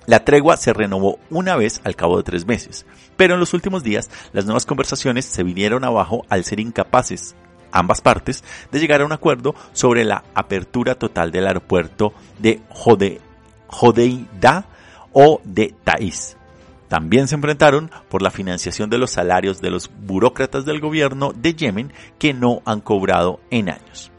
La 0.07 0.23
tregua 0.23 0.55
se 0.57 0.73
renovó 0.73 1.19
una 1.29 1.57
vez 1.57 1.81
al 1.83 1.95
cabo 1.97 2.17
de 2.17 2.23
tres 2.23 2.47
meses, 2.47 2.85
pero 3.17 3.33
en 3.33 3.41
los 3.41 3.53
últimos 3.53 3.83
días 3.83 4.09
las 4.31 4.45
nuevas 4.45 4.65
conversaciones 4.65 5.25
se 5.25 5.43
vinieron 5.43 5.83
abajo 5.83 6.25
al 6.29 6.45
ser 6.45 6.59
incapaces 6.61 7.35
ambas 7.73 7.99
partes 7.99 8.43
de 8.71 8.79
llegar 8.79 9.01
a 9.01 9.05
un 9.05 9.11
acuerdo 9.11 9.53
sobre 9.73 10.05
la 10.05 10.23
apertura 10.33 10.95
total 10.95 11.31
del 11.31 11.45
aeropuerto 11.45 12.13
de 12.39 12.61
Hodeida 13.69 14.65
o 15.11 15.41
de 15.43 15.75
Taiz. 15.83 16.37
También 16.87 17.27
se 17.27 17.35
enfrentaron 17.35 17.91
por 18.07 18.21
la 18.21 18.31
financiación 18.31 18.89
de 18.89 18.97
los 18.97 19.11
salarios 19.11 19.59
de 19.59 19.71
los 19.71 19.91
burócratas 20.05 20.63
del 20.63 20.79
gobierno 20.79 21.33
de 21.35 21.53
Yemen 21.53 21.91
que 22.17 22.33
no 22.33 22.61
han 22.65 22.79
cobrado 22.79 23.41
en 23.49 23.69
años. 23.69 24.11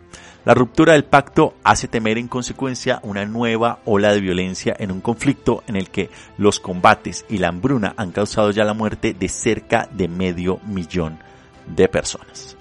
La 0.45 0.55
ruptura 0.55 0.95
del 0.95 1.05
pacto 1.05 1.55
hace 1.65 1.89
temer 1.89 2.19
en 2.19 2.29
consecuencia 2.29 3.01
una 3.03 3.27
nueva 3.27 3.81
ola 3.85 4.13
de 4.13 4.21
violencia 4.21 4.75
en 4.79 4.91
un 4.91 5.01
conflicto 5.01 5.63
en 5.67 5.77
el 5.77 5.91
que 5.91 6.11
los 6.39 6.61
combates 6.61 7.25
y 7.29 7.39
la 7.39 7.49
hambruna 7.49 7.95
han 7.97 8.13
causado 8.13 8.51
ya 8.51 8.65
la 8.65 8.75
muerte 8.75 9.15
de 9.15 9.29
cerca 9.29 9.89
de 9.93 10.09
medio 10.09 10.59
millón 10.67 11.19
de 11.67 11.89
personas. 11.89 12.58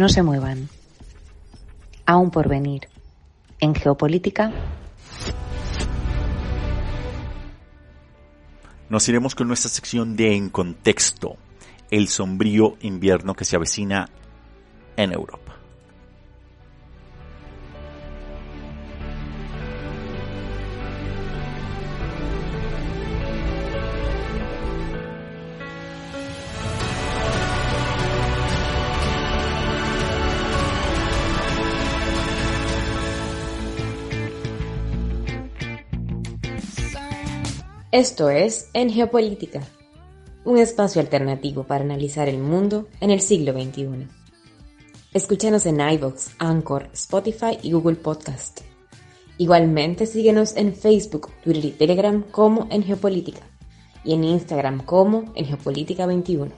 No 0.00 0.08
se 0.08 0.22
muevan. 0.22 0.70
Aún 2.06 2.30
por 2.30 2.48
venir. 2.48 2.88
En 3.58 3.74
geopolítica. 3.74 4.50
Nos 8.88 9.06
iremos 9.10 9.34
con 9.34 9.46
nuestra 9.46 9.68
sección 9.68 10.16
de 10.16 10.34
En 10.36 10.48
Contexto, 10.48 11.36
el 11.90 12.08
sombrío 12.08 12.78
invierno 12.80 13.34
que 13.34 13.44
se 13.44 13.56
avecina 13.56 14.08
en 14.96 15.12
Europa. 15.12 15.39
Esto 37.92 38.30
es 38.30 38.70
En 38.72 38.88
Geopolítica, 38.88 39.62
un 40.44 40.58
espacio 40.58 41.00
alternativo 41.00 41.64
para 41.64 41.82
analizar 41.82 42.28
el 42.28 42.38
mundo 42.38 42.86
en 43.00 43.10
el 43.10 43.20
siglo 43.20 43.52
XXI. 43.52 44.06
Escúchanos 45.12 45.66
en 45.66 45.80
iVoox, 45.80 46.36
Anchor, 46.38 46.88
Spotify 46.92 47.58
y 47.60 47.72
Google 47.72 47.96
Podcast. 47.96 48.60
Igualmente 49.38 50.06
síguenos 50.06 50.56
en 50.56 50.72
Facebook, 50.72 51.30
Twitter 51.42 51.64
y 51.64 51.70
Telegram 51.72 52.22
como 52.22 52.68
En 52.70 52.84
Geopolítica 52.84 53.40
y 54.04 54.14
en 54.14 54.22
Instagram 54.22 54.84
como 54.84 55.32
En 55.34 55.46
Geopolítica 55.46 56.06
21. 56.06 56.52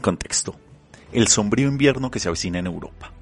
Contexto, 0.00 0.56
el 1.12 1.28
sombrío 1.28 1.68
invierno 1.68 2.10
que 2.10 2.18
se 2.18 2.28
avecina 2.28 2.58
en 2.58 2.66
Europa. 2.66 3.12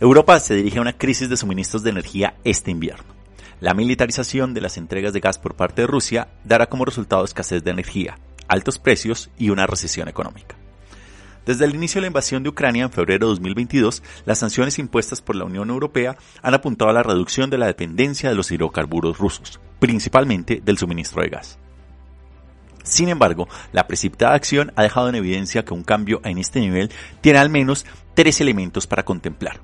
Europa 0.00 0.38
se 0.40 0.54
dirige 0.54 0.78
a 0.78 0.82
una 0.82 0.98
crisis 0.98 1.28
de 1.28 1.36
suministros 1.36 1.82
de 1.82 1.90
energía 1.90 2.34
este 2.44 2.70
invierno. 2.70 3.14
La 3.60 3.74
militarización 3.74 4.52
de 4.52 4.60
las 4.60 4.76
entregas 4.76 5.12
de 5.12 5.20
gas 5.20 5.38
por 5.38 5.54
parte 5.54 5.82
de 5.82 5.86
Rusia 5.86 6.28
dará 6.44 6.66
como 6.66 6.84
resultado 6.84 7.24
escasez 7.24 7.62
de 7.62 7.70
energía, 7.70 8.18
altos 8.48 8.78
precios 8.78 9.30
y 9.38 9.50
una 9.50 9.66
recesión 9.66 10.08
económica. 10.08 10.56
Desde 11.46 11.66
el 11.66 11.74
inicio 11.74 11.98
de 11.98 12.02
la 12.02 12.06
invasión 12.08 12.42
de 12.42 12.48
Ucrania 12.48 12.84
en 12.84 12.90
febrero 12.90 13.26
de 13.26 13.30
2022, 13.32 14.02
las 14.24 14.38
sanciones 14.38 14.78
impuestas 14.78 15.20
por 15.20 15.36
la 15.36 15.44
Unión 15.44 15.68
Europea 15.68 16.16
han 16.42 16.54
apuntado 16.54 16.90
a 16.90 16.94
la 16.94 17.02
reducción 17.02 17.50
de 17.50 17.58
la 17.58 17.66
dependencia 17.66 18.30
de 18.30 18.34
los 18.34 18.50
hidrocarburos 18.50 19.18
rusos, 19.18 19.60
principalmente 19.78 20.62
del 20.64 20.78
suministro 20.78 21.22
de 21.22 21.28
gas. 21.28 21.58
Sin 22.84 23.08
embargo, 23.08 23.48
la 23.72 23.86
precipitada 23.86 24.34
acción 24.34 24.72
ha 24.76 24.82
dejado 24.82 25.08
en 25.08 25.16
evidencia 25.16 25.64
que 25.64 25.74
un 25.74 25.82
cambio 25.82 26.20
en 26.22 26.38
este 26.38 26.60
nivel 26.60 26.90
tiene 27.20 27.38
al 27.38 27.50
menos 27.50 27.86
tres 28.14 28.40
elementos 28.40 28.86
para 28.86 29.04
contemplar. 29.04 29.60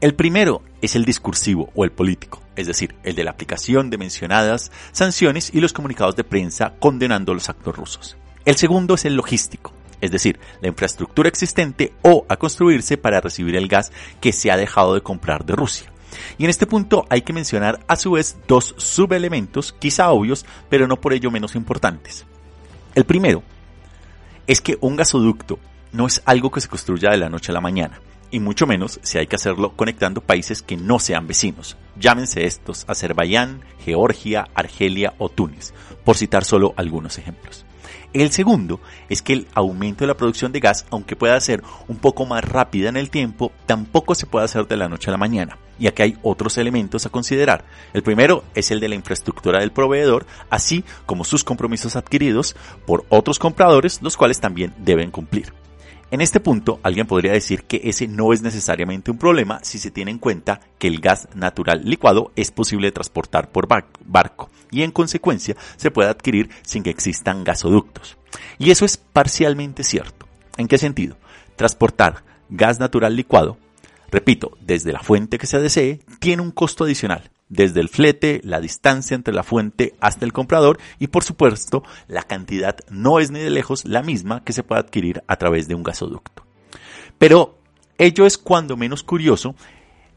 El 0.00 0.14
primero 0.14 0.62
es 0.80 0.96
el 0.96 1.04
discursivo 1.04 1.70
o 1.74 1.84
el 1.84 1.92
político, 1.92 2.40
es 2.56 2.66
decir, 2.66 2.94
el 3.02 3.14
de 3.14 3.24
la 3.24 3.32
aplicación 3.32 3.90
de 3.90 3.98
mencionadas 3.98 4.72
sanciones 4.92 5.50
y 5.52 5.60
los 5.60 5.74
comunicados 5.74 6.16
de 6.16 6.24
prensa 6.24 6.72
condenando 6.78 7.34
los 7.34 7.50
actos 7.50 7.76
rusos. 7.76 8.16
El 8.46 8.56
segundo 8.56 8.94
es 8.94 9.04
el 9.04 9.14
logístico, 9.14 9.74
es 10.00 10.10
decir, 10.10 10.40
la 10.62 10.68
infraestructura 10.68 11.28
existente 11.28 11.92
o 12.00 12.24
a 12.30 12.36
construirse 12.36 12.96
para 12.96 13.20
recibir 13.20 13.56
el 13.56 13.68
gas 13.68 13.92
que 14.20 14.32
se 14.32 14.50
ha 14.50 14.56
dejado 14.56 14.94
de 14.94 15.02
comprar 15.02 15.44
de 15.44 15.54
Rusia. 15.54 15.92
Y 16.38 16.44
en 16.44 16.50
este 16.50 16.66
punto 16.66 17.04
hay 17.10 17.22
que 17.22 17.32
mencionar 17.34 17.80
a 17.86 17.96
su 17.96 18.12
vez 18.12 18.38
dos 18.48 18.74
subelementos, 18.78 19.74
quizá 19.74 20.10
obvios, 20.10 20.46
pero 20.70 20.86
no 20.86 21.00
por 21.00 21.12
ello 21.12 21.30
menos 21.30 21.54
importantes. 21.56 22.24
El 22.94 23.04
primero 23.04 23.42
es 24.46 24.60
que 24.60 24.76
un 24.80 24.96
gasoducto 24.96 25.58
no 25.92 26.06
es 26.06 26.22
algo 26.24 26.50
que 26.50 26.60
se 26.60 26.68
construya 26.68 27.10
de 27.10 27.18
la 27.18 27.28
noche 27.28 27.52
a 27.52 27.54
la 27.54 27.60
mañana, 27.60 28.00
y 28.30 28.40
mucho 28.40 28.66
menos 28.66 28.98
si 29.02 29.18
hay 29.18 29.26
que 29.26 29.36
hacerlo 29.36 29.76
conectando 29.76 30.20
países 30.20 30.62
que 30.62 30.76
no 30.76 30.98
sean 30.98 31.26
vecinos. 31.26 31.76
Llámense 31.98 32.44
estos 32.46 32.84
Azerbaiyán, 32.88 33.62
Georgia, 33.84 34.48
Argelia 34.54 35.14
o 35.18 35.28
Túnez, 35.28 35.72
por 36.04 36.16
citar 36.16 36.44
solo 36.44 36.74
algunos 36.76 37.18
ejemplos. 37.18 37.64
El 38.12 38.32
segundo 38.32 38.80
es 39.08 39.22
que 39.22 39.32
el 39.32 39.46
aumento 39.54 40.02
de 40.02 40.08
la 40.08 40.16
producción 40.16 40.50
de 40.50 40.58
gas, 40.58 40.84
aunque 40.90 41.14
pueda 41.14 41.38
ser 41.40 41.62
un 41.86 41.96
poco 41.96 42.26
más 42.26 42.44
rápida 42.44 42.88
en 42.88 42.96
el 42.96 43.08
tiempo, 43.08 43.52
tampoco 43.66 44.16
se 44.16 44.26
puede 44.26 44.44
hacer 44.44 44.66
de 44.66 44.76
la 44.76 44.88
noche 44.88 45.10
a 45.10 45.12
la 45.12 45.16
mañana. 45.16 45.58
Y 45.78 45.86
aquí 45.86 46.02
hay 46.02 46.18
otros 46.22 46.58
elementos 46.58 47.06
a 47.06 47.10
considerar. 47.10 47.64
El 47.92 48.02
primero 48.02 48.42
es 48.54 48.72
el 48.72 48.80
de 48.80 48.88
la 48.88 48.96
infraestructura 48.96 49.60
del 49.60 49.70
proveedor, 49.70 50.26
así 50.50 50.84
como 51.06 51.24
sus 51.24 51.44
compromisos 51.44 51.94
adquiridos 51.94 52.56
por 52.84 53.04
otros 53.10 53.38
compradores, 53.38 54.02
los 54.02 54.16
cuales 54.16 54.40
también 54.40 54.74
deben 54.78 55.12
cumplir. 55.12 55.59
En 56.10 56.20
este 56.20 56.40
punto, 56.40 56.80
alguien 56.82 57.06
podría 57.06 57.32
decir 57.32 57.64
que 57.64 57.82
ese 57.84 58.08
no 58.08 58.32
es 58.32 58.42
necesariamente 58.42 59.12
un 59.12 59.18
problema 59.18 59.60
si 59.62 59.78
se 59.78 59.92
tiene 59.92 60.10
en 60.10 60.18
cuenta 60.18 60.60
que 60.78 60.88
el 60.88 61.00
gas 61.00 61.28
natural 61.36 61.82
licuado 61.84 62.32
es 62.34 62.50
posible 62.50 62.90
transportar 62.90 63.52
por 63.52 63.68
barco 63.68 64.50
y 64.72 64.82
en 64.82 64.90
consecuencia 64.90 65.56
se 65.76 65.92
puede 65.92 66.10
adquirir 66.10 66.50
sin 66.62 66.82
que 66.82 66.90
existan 66.90 67.44
gasoductos. 67.44 68.18
Y 68.58 68.72
eso 68.72 68.84
es 68.84 68.96
parcialmente 68.96 69.84
cierto. 69.84 70.26
¿En 70.56 70.66
qué 70.66 70.78
sentido? 70.78 71.16
Transportar 71.54 72.24
gas 72.48 72.80
natural 72.80 73.14
licuado, 73.14 73.56
repito, 74.10 74.58
desde 74.60 74.92
la 74.92 75.00
fuente 75.00 75.38
que 75.38 75.46
se 75.46 75.60
desee, 75.60 76.00
tiene 76.18 76.42
un 76.42 76.50
costo 76.50 76.82
adicional 76.82 77.30
desde 77.50 77.80
el 77.80 77.88
flete, 77.88 78.40
la 78.44 78.60
distancia 78.60 79.14
entre 79.14 79.34
la 79.34 79.42
fuente 79.42 79.94
hasta 80.00 80.24
el 80.24 80.32
comprador 80.32 80.78
y 80.98 81.08
por 81.08 81.24
supuesto 81.24 81.82
la 82.08 82.22
cantidad 82.22 82.76
no 82.88 83.20
es 83.20 83.30
ni 83.30 83.40
de 83.40 83.50
lejos 83.50 83.84
la 83.84 84.02
misma 84.02 84.42
que 84.42 84.54
se 84.54 84.62
puede 84.62 84.80
adquirir 84.80 85.22
a 85.26 85.36
través 85.36 85.68
de 85.68 85.74
un 85.74 85.82
gasoducto. 85.82 86.46
Pero 87.18 87.58
ello 87.98 88.24
es 88.24 88.38
cuando 88.38 88.76
menos 88.76 89.02
curioso 89.02 89.54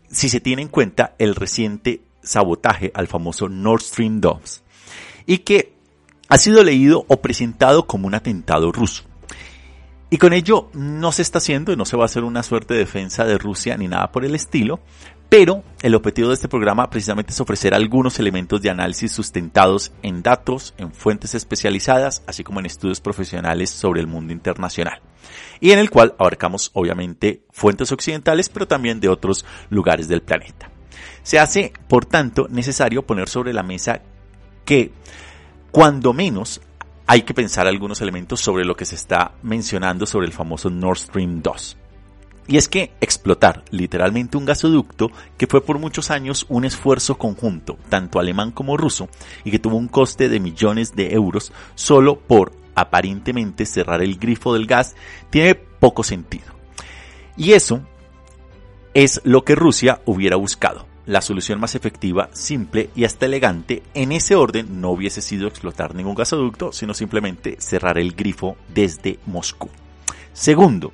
si 0.07 0.29
se 0.29 0.39
tiene 0.39 0.61
en 0.61 0.67
cuenta 0.69 1.15
el 1.17 1.35
reciente 1.35 2.01
sabotaje 2.21 2.91
al 2.93 3.07
famoso 3.07 3.49
Nord 3.49 3.81
Stream 3.81 4.21
2 4.21 4.63
y 5.25 5.39
que 5.39 5.73
ha 6.29 6.37
sido 6.37 6.63
leído 6.63 7.03
o 7.07 7.19
presentado 7.19 7.87
como 7.87 8.07
un 8.07 8.15
atentado 8.15 8.71
ruso. 8.71 9.03
Y 10.09 10.17
con 10.17 10.31
ello 10.31 10.69
no 10.73 11.11
se 11.11 11.23
está 11.23 11.39
haciendo 11.39 11.75
no 11.75 11.85
se 11.85 11.97
va 11.97 12.03
a 12.03 12.05
hacer 12.05 12.23
una 12.23 12.43
suerte 12.43 12.75
de 12.75 12.81
defensa 12.81 13.25
de 13.25 13.39
Rusia 13.39 13.75
ni 13.77 13.87
nada 13.87 14.11
por 14.11 14.23
el 14.23 14.35
estilo, 14.35 14.79
Pero 15.33 15.63
el 15.81 15.95
objetivo 15.95 16.27
de 16.27 16.35
este 16.35 16.47
programa 16.47 16.91
precisamente 16.91 17.33
es 17.33 17.41
ofrecer 17.41 17.73
algunos 17.73 18.19
elementos 18.19 18.61
de 18.61 18.69
análisis 18.69 19.11
sustentados 19.11 19.91
en 20.03 20.21
datos, 20.21 20.75
en 20.77 20.91
fuentes 20.91 21.33
especializadas, 21.33 22.21
así 22.27 22.43
como 22.43 22.59
en 22.59 22.67
estudios 22.67 23.01
profesionales 23.01 23.71
sobre 23.71 23.99
el 23.99 24.05
mundo 24.05 24.31
internacional. 24.31 25.01
Y 25.59 25.71
en 25.71 25.79
el 25.79 25.89
cual 25.89 26.13
abarcamos 26.19 26.69
obviamente 26.75 27.41
fuentes 27.49 27.91
occidentales, 27.91 28.47
pero 28.47 28.67
también 28.67 28.99
de 28.99 29.09
otros 29.09 29.43
lugares 29.71 30.07
del 30.07 30.21
planeta. 30.21 30.69
Se 31.23 31.39
hace, 31.39 31.73
por 31.87 32.05
tanto, 32.05 32.47
necesario 32.51 33.01
poner 33.01 33.27
sobre 33.27 33.53
la 33.53 33.63
mesa 33.63 34.03
que, 34.65 34.91
cuando 35.71 36.13
menos, 36.13 36.61
hay 37.07 37.23
que 37.23 37.33
pensar 37.33 37.65
algunos 37.65 38.01
elementos 38.01 38.39
sobre 38.39 38.65
lo 38.65 38.75
que 38.75 38.85
se 38.85 38.93
está 38.93 39.31
mencionando 39.41 40.05
sobre 40.05 40.27
el 40.27 40.31
famoso 40.31 40.69
Nord 40.69 40.99
Stream 40.99 41.41
2. 41.41 41.77
Y 42.47 42.57
es 42.57 42.67
que 42.67 42.91
explotar 42.99 43.63
literalmente 43.69 44.37
un 44.37 44.45
gasoducto 44.45 45.11
que 45.37 45.47
fue 45.47 45.63
por 45.63 45.79
muchos 45.79 46.11
años 46.11 46.45
un 46.49 46.65
esfuerzo 46.65 47.17
conjunto, 47.17 47.77
tanto 47.89 48.19
alemán 48.19 48.51
como 48.51 48.75
ruso, 48.75 49.07
y 49.43 49.51
que 49.51 49.59
tuvo 49.59 49.77
un 49.77 49.87
coste 49.87 50.27
de 50.27 50.39
millones 50.39 50.95
de 50.95 51.13
euros 51.13 51.53
solo 51.75 52.19
por 52.19 52.51
aparentemente 52.75 53.65
cerrar 53.65 54.01
el 54.01 54.17
grifo 54.17 54.53
del 54.53 54.65
gas, 54.65 54.95
tiene 55.29 55.55
poco 55.55 56.03
sentido. 56.03 56.53
Y 57.37 57.53
eso 57.53 57.81
es 58.93 59.21
lo 59.23 59.43
que 59.43 59.55
Rusia 59.55 60.01
hubiera 60.05 60.35
buscado. 60.35 60.85
La 61.05 61.21
solución 61.21 61.59
más 61.59 61.75
efectiva, 61.75 62.29
simple 62.31 62.89
y 62.95 63.03
hasta 63.03 63.25
elegante 63.25 63.83
en 63.93 64.13
ese 64.13 64.35
orden 64.35 64.79
no 64.79 64.91
hubiese 64.91 65.21
sido 65.21 65.47
explotar 65.47 65.95
ningún 65.95 66.15
gasoducto, 66.15 66.71
sino 66.71 66.93
simplemente 66.93 67.57
cerrar 67.59 67.97
el 67.97 68.13
grifo 68.13 68.55
desde 68.73 69.19
Moscú. 69.25 69.69
Segundo, 70.31 70.93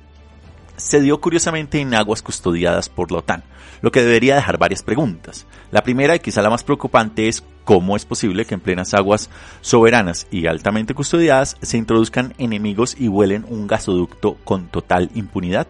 se 0.80 1.00
dio 1.00 1.20
curiosamente 1.20 1.80
en 1.80 1.94
aguas 1.94 2.22
custodiadas 2.22 2.88
por 2.88 3.12
la 3.12 3.18
OTAN, 3.18 3.44
lo 3.80 3.92
que 3.92 4.02
debería 4.02 4.34
dejar 4.34 4.58
varias 4.58 4.82
preguntas. 4.82 5.46
La 5.70 5.82
primera 5.82 6.16
y 6.16 6.20
quizá 6.20 6.42
la 6.42 6.50
más 6.50 6.64
preocupante 6.64 7.28
es 7.28 7.44
cómo 7.64 7.96
es 7.96 8.04
posible 8.04 8.44
que 8.44 8.54
en 8.54 8.60
plenas 8.60 8.94
aguas 8.94 9.30
soberanas 9.60 10.26
y 10.30 10.46
altamente 10.46 10.94
custodiadas 10.94 11.56
se 11.62 11.78
introduzcan 11.78 12.34
enemigos 12.38 12.96
y 12.98 13.08
vuelen 13.08 13.46
un 13.48 13.66
gasoducto 13.66 14.36
con 14.44 14.68
total 14.68 15.10
impunidad. 15.14 15.68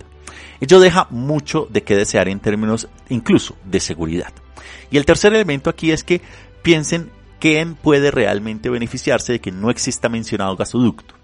Ello 0.61 0.81
deja 0.81 1.07
mucho 1.11 1.67
de 1.71 1.83
qué 1.83 1.97
desear 1.97 2.29
en 2.29 2.41
términos 2.41 2.89
incluso 3.09 3.57
de 3.65 3.81
seguridad. 3.81 4.33
Y 4.91 4.97
el 4.97 5.05
tercer 5.05 5.35
elemento 5.35 5.71
aquí 5.71 5.91
es 5.91 6.05
que 6.05 6.21
piensen 6.63 7.11
quién 7.39 7.75
puede 7.75 8.11
realmente 8.11 8.71
beneficiarse 8.71 9.33
de 9.33 9.41
que 9.41 9.51
no 9.51 9.71
exista 9.71 10.09
mencionado 10.09 10.57
gasoducto. 10.57 11.15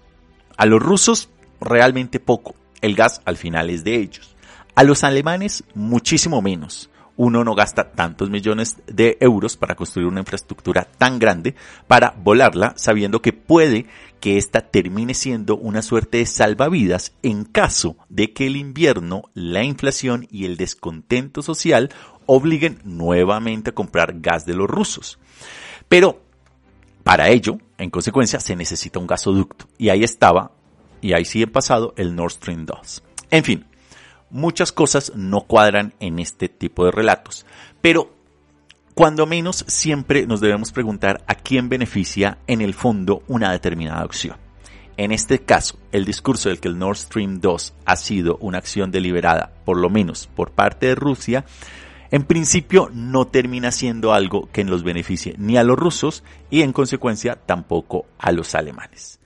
A 0.57 0.65
los 0.65 0.81
rusos 0.81 1.29
realmente 1.61 2.19
poco, 2.19 2.55
el 2.81 2.95
gas 2.95 3.21
al 3.25 3.37
final 3.37 3.69
es 3.69 3.83
de 3.83 3.95
ellos. 3.95 4.35
A 4.75 4.83
los 4.83 5.03
alemanes 5.03 5.63
muchísimo 5.73 6.41
menos. 6.41 6.89
Uno 7.15 7.43
no 7.43 7.55
gasta 7.55 7.91
tantos 7.91 8.29
millones 8.29 8.77
de 8.85 9.17
euros 9.19 9.57
para 9.57 9.73
construir 9.73 10.07
una 10.07 10.19
infraestructura 10.19 10.87
tan 10.99 11.17
grande 11.17 11.55
para 11.87 12.13
volarla 12.15 12.73
sabiendo 12.77 13.23
que 13.23 13.33
puede 13.33 13.87
que 14.19 14.37
ésta 14.37 14.61
termine 14.61 15.15
siendo 15.15 15.57
una 15.57 15.81
suerte 15.81 16.19
de 16.19 16.27
salvavidas 16.27 17.13
en 17.23 17.43
caso 17.43 17.97
de 18.09 18.33
que 18.33 18.45
el 18.45 18.55
invierno, 18.55 19.23
la 19.33 19.63
inflación 19.63 20.27
y 20.29 20.45
el 20.45 20.57
descontento 20.57 21.41
social 21.41 21.89
obliguen 22.27 22.79
nuevamente 22.83 23.71
a 23.71 23.75
comprar 23.75 24.19
gas 24.19 24.45
de 24.45 24.53
los 24.53 24.69
rusos. 24.69 25.17
Pero 25.89 26.21
para 27.03 27.29
ello, 27.29 27.57
en 27.77 27.89
consecuencia, 27.89 28.39
se 28.41 28.55
necesita 28.55 28.99
un 28.99 29.07
gasoducto. 29.07 29.65
Y 29.77 29.89
ahí 29.89 30.03
estaba 30.03 30.51
y 31.01 31.13
ahí 31.13 31.25
sí 31.25 31.41
he 31.41 31.47
pasado 31.47 31.93
el 31.97 32.15
Nord 32.15 32.33
Stream 32.33 32.65
2. 32.65 33.03
En 33.31 33.43
fin, 33.43 33.65
muchas 34.29 34.71
cosas 34.71 35.13
no 35.15 35.41
cuadran 35.41 35.93
en 35.99 36.19
este 36.19 36.49
tipo 36.49 36.85
de 36.85 36.91
relatos, 36.91 37.45
pero 37.81 38.13
cuando 38.93 39.27
menos 39.27 39.63
siempre 39.67 40.25
nos 40.25 40.41
debemos 40.41 40.71
preguntar 40.71 41.23
a 41.27 41.35
quién 41.35 41.69
beneficia 41.69 42.39
en 42.47 42.61
el 42.61 42.73
fondo 42.73 43.21
una 43.27 43.51
determinada 43.51 44.01
acción. 44.01 44.37
En 44.97 45.11
este 45.11 45.39
caso, 45.39 45.77
el 45.91 46.05
discurso 46.05 46.49
del 46.49 46.59
que 46.59 46.67
el 46.67 46.79
Nord 46.79 46.97
Stream 46.97 47.39
2 47.39 47.73
ha 47.85 47.95
sido 47.95 48.37
una 48.41 48.57
acción 48.57 48.89
deliberada, 48.89 49.53
por 49.63 49.77
lo 49.77 49.91
menos 49.91 50.25
por 50.25 50.51
parte 50.51 50.87
de 50.87 50.95
Rusia, 50.95 51.45
en 52.09 52.23
principio 52.23 52.89
no 52.91 53.27
termina 53.27 53.71
siendo 53.71 54.13
algo 54.13 54.49
que 54.51 54.63
los 54.63 54.83
beneficie 54.83 55.35
ni 55.37 55.57
a 55.57 55.63
los 55.63 55.77
rusos 55.77 56.23
y 56.49 56.61
en 56.61 56.73
consecuencia 56.73 57.35
tampoco 57.35 58.05
a 58.17 58.31
los 58.31 58.55
alemanes. 58.55 59.19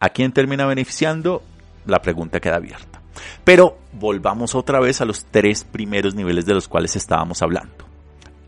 ¿A 0.00 0.10
quién 0.10 0.30
termina 0.30 0.64
beneficiando? 0.64 1.42
La 1.84 2.00
pregunta 2.00 2.38
queda 2.38 2.54
abierta. 2.54 3.02
Pero 3.42 3.78
volvamos 3.94 4.54
otra 4.54 4.78
vez 4.78 5.00
a 5.00 5.04
los 5.04 5.24
tres 5.24 5.64
primeros 5.64 6.14
niveles 6.14 6.46
de 6.46 6.54
los 6.54 6.68
cuales 6.68 6.94
estábamos 6.94 7.42
hablando. 7.42 7.84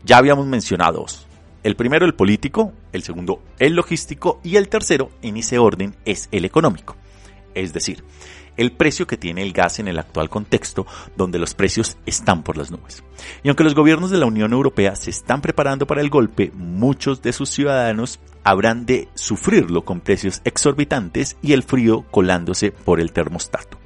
Ya 0.05 0.17
habíamos 0.17 0.47
mencionado 0.47 1.01
dos. 1.01 1.27
El 1.63 1.75
primero 1.75 2.05
el 2.05 2.15
político, 2.15 2.71
el 2.93 3.03
segundo 3.03 3.43
el 3.59 3.73
logístico 3.73 4.39
y 4.45 4.55
el 4.55 4.69
tercero 4.69 5.11
en 5.21 5.35
ese 5.35 5.59
orden 5.59 5.93
es 6.05 6.29
el 6.31 6.45
económico. 6.45 6.95
Es 7.53 7.73
decir, 7.73 8.01
el 8.57 8.71
precio 8.71 9.07
que 9.07 9.17
tiene 9.17 9.41
el 9.41 9.53
gas 9.53 9.79
en 9.79 9.87
el 9.87 9.99
actual 9.99 10.29
contexto 10.29 10.85
donde 11.15 11.39
los 11.39 11.53
precios 11.53 11.97
están 12.05 12.43
por 12.43 12.57
las 12.57 12.71
nubes. 12.71 13.03
Y 13.43 13.49
aunque 13.49 13.63
los 13.63 13.75
gobiernos 13.75 14.09
de 14.09 14.17
la 14.17 14.25
Unión 14.25 14.53
Europea 14.53 14.95
se 14.95 15.09
están 15.09 15.41
preparando 15.41 15.87
para 15.87 16.01
el 16.01 16.09
golpe, 16.09 16.51
muchos 16.55 17.21
de 17.21 17.33
sus 17.33 17.49
ciudadanos 17.49 18.19
habrán 18.43 18.85
de 18.85 19.07
sufrirlo 19.13 19.83
con 19.83 19.99
precios 19.99 20.41
exorbitantes 20.43 21.37
y 21.41 21.53
el 21.53 21.63
frío 21.63 22.05
colándose 22.11 22.71
por 22.71 22.99
el 22.99 23.11
termostato. 23.11 23.77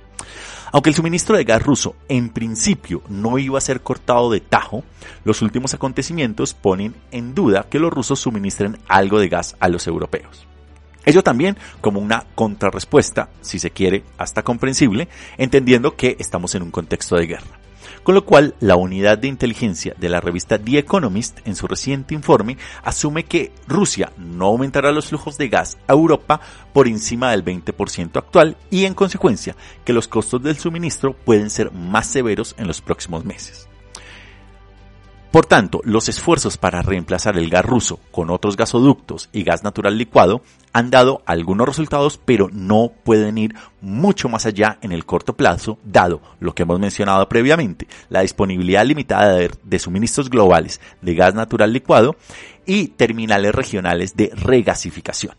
Aunque 0.72 0.90
el 0.90 0.96
suministro 0.96 1.38
de 1.38 1.46
gas 1.46 1.64
ruso 1.64 1.96
en 2.10 2.30
principio 2.30 3.02
no 3.08 3.38
iba 3.38 3.58
a 3.58 3.62
ser 3.62 3.82
cortado 3.82 4.30
de 4.30 4.42
tajo, 4.42 4.84
los 5.24 5.42
últimos 5.42 5.74
acontecimientos 5.74 6.54
ponen 6.54 6.96
en 7.12 7.34
duda 7.34 7.68
que 7.70 7.80
los 7.80 7.94
rusos 7.94 8.20
suministren 8.20 8.78
algo 8.90 9.20
de 9.20 9.30
gas 9.30 9.56
a 9.62 9.70
los 9.70 9.88
europeos. 9.88 10.46
Ello 11.06 11.24
también 11.24 11.58
como 11.82 12.00
una 12.00 12.26
contrarrespuesta, 12.36 13.30
si 13.42 13.60
se 13.60 13.72
quiere, 13.72 14.04
hasta 14.18 14.44
comprensible, 14.44 15.08
entendiendo 15.38 15.96
que 15.96 16.18
estamos 16.20 16.56
en 16.56 16.64
un 16.64 16.72
contexto 16.72 17.16
de 17.16 17.28
guerra. 17.28 17.60
Con 18.06 18.14
lo 18.14 18.24
cual, 18.24 18.54
la 18.60 18.76
unidad 18.76 19.18
de 19.18 19.28
inteligencia 19.28 19.96
de 19.98 20.10
la 20.10 20.22
revista 20.22 20.60
The 20.60 20.78
Economist, 20.78 21.40
en 21.46 21.56
su 21.56 21.66
reciente 21.66 22.14
informe, 22.14 22.56
asume 22.84 23.26
que 23.26 23.52
Rusia 23.68 24.12
no 24.18 24.46
aumentará 24.46 24.92
los 24.92 25.08
flujos 25.08 25.40
de 25.40 25.50
gas 25.50 25.80
a 25.88 25.94
Europa 25.94 26.40
por 26.72 26.88
encima 26.88 27.32
del 27.32 27.44
20% 27.44 28.18
actual 28.18 28.58
y, 28.70 28.86
en 28.86 28.94
consecuencia, 28.94 29.56
que 29.84 29.94
los 29.94 30.08
costos 30.08 30.44
del 30.44 30.60
suministro 30.60 31.14
pueden 31.14 31.50
ser 31.50 31.72
más 31.72 32.06
severos 32.06 32.54
en 32.60 32.68
los 32.68 32.80
próximos 32.80 33.26
meses. 33.26 33.68
Por 35.36 35.48
tanto, 35.48 35.82
los 35.84 36.08
esfuerzos 36.08 36.56
para 36.56 36.82
reemplazar 36.82 37.38
el 37.38 37.50
gas 37.50 37.66
ruso 37.66 38.00
con 38.10 38.30
otros 38.30 38.56
gasoductos 38.56 39.28
y 39.34 39.44
gas 39.44 39.66
natural 39.66 39.98
licuado 39.98 40.42
han 40.72 40.90
dado 40.90 41.24
algunos 41.26 41.68
resultados, 41.68 42.18
pero 42.24 42.48
no 42.54 42.94
pueden 43.04 43.38
ir 43.38 43.54
mucho 43.82 44.30
más 44.30 44.46
allá 44.46 44.78
en 44.82 44.94
el 44.94 45.06
corto 45.06 45.36
plazo, 45.36 45.78
dado 45.84 46.22
lo 46.40 46.56
que 46.56 46.64
hemos 46.64 46.80
mencionado 46.80 47.28
previamente, 47.28 47.86
la 48.08 48.22
disponibilidad 48.22 48.86
limitada 48.86 49.36
de, 49.62 49.78
suministros 49.80 50.30
globales 50.30 50.80
de 51.02 51.16
gas 51.16 51.36
natural 51.36 51.74
licuado 51.74 52.16
y 52.66 52.88
terminales 52.88 53.54
regionales 53.54 54.16
de 54.16 54.32
regasificación. 54.36 55.36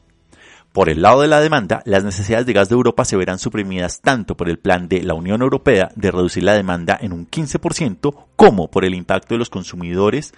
Por 0.77 0.91
el 0.91 1.01
lado 1.01 1.23
de 1.23 1.27
la 1.27 1.41
demanda, 1.41 1.81
las 1.87 2.05
necesidades 2.05 2.45
de 2.45 2.53
gas 2.53 2.69
de 2.69 2.75
Europa 2.75 3.07
se 3.07 3.17
verán 3.17 3.39
suprimidas 3.39 4.03
tanto 4.03 4.37
por 4.37 4.51
el 4.51 4.59
plan 4.59 4.89
de 4.89 5.03
la 5.03 5.15
Unión 5.15 5.41
Europea 5.41 5.91
de 5.95 6.11
reducir 6.11 6.43
la 6.43 6.53
demanda 6.53 6.99
en 7.01 7.15
un 7.15 7.27
15% 7.27 8.27
como 8.37 8.71
por 8.71 8.85
el 8.85 8.95
impacto 8.95 9.33
de 9.33 9.39
los 9.39 9.49
consumidores 9.49 10.35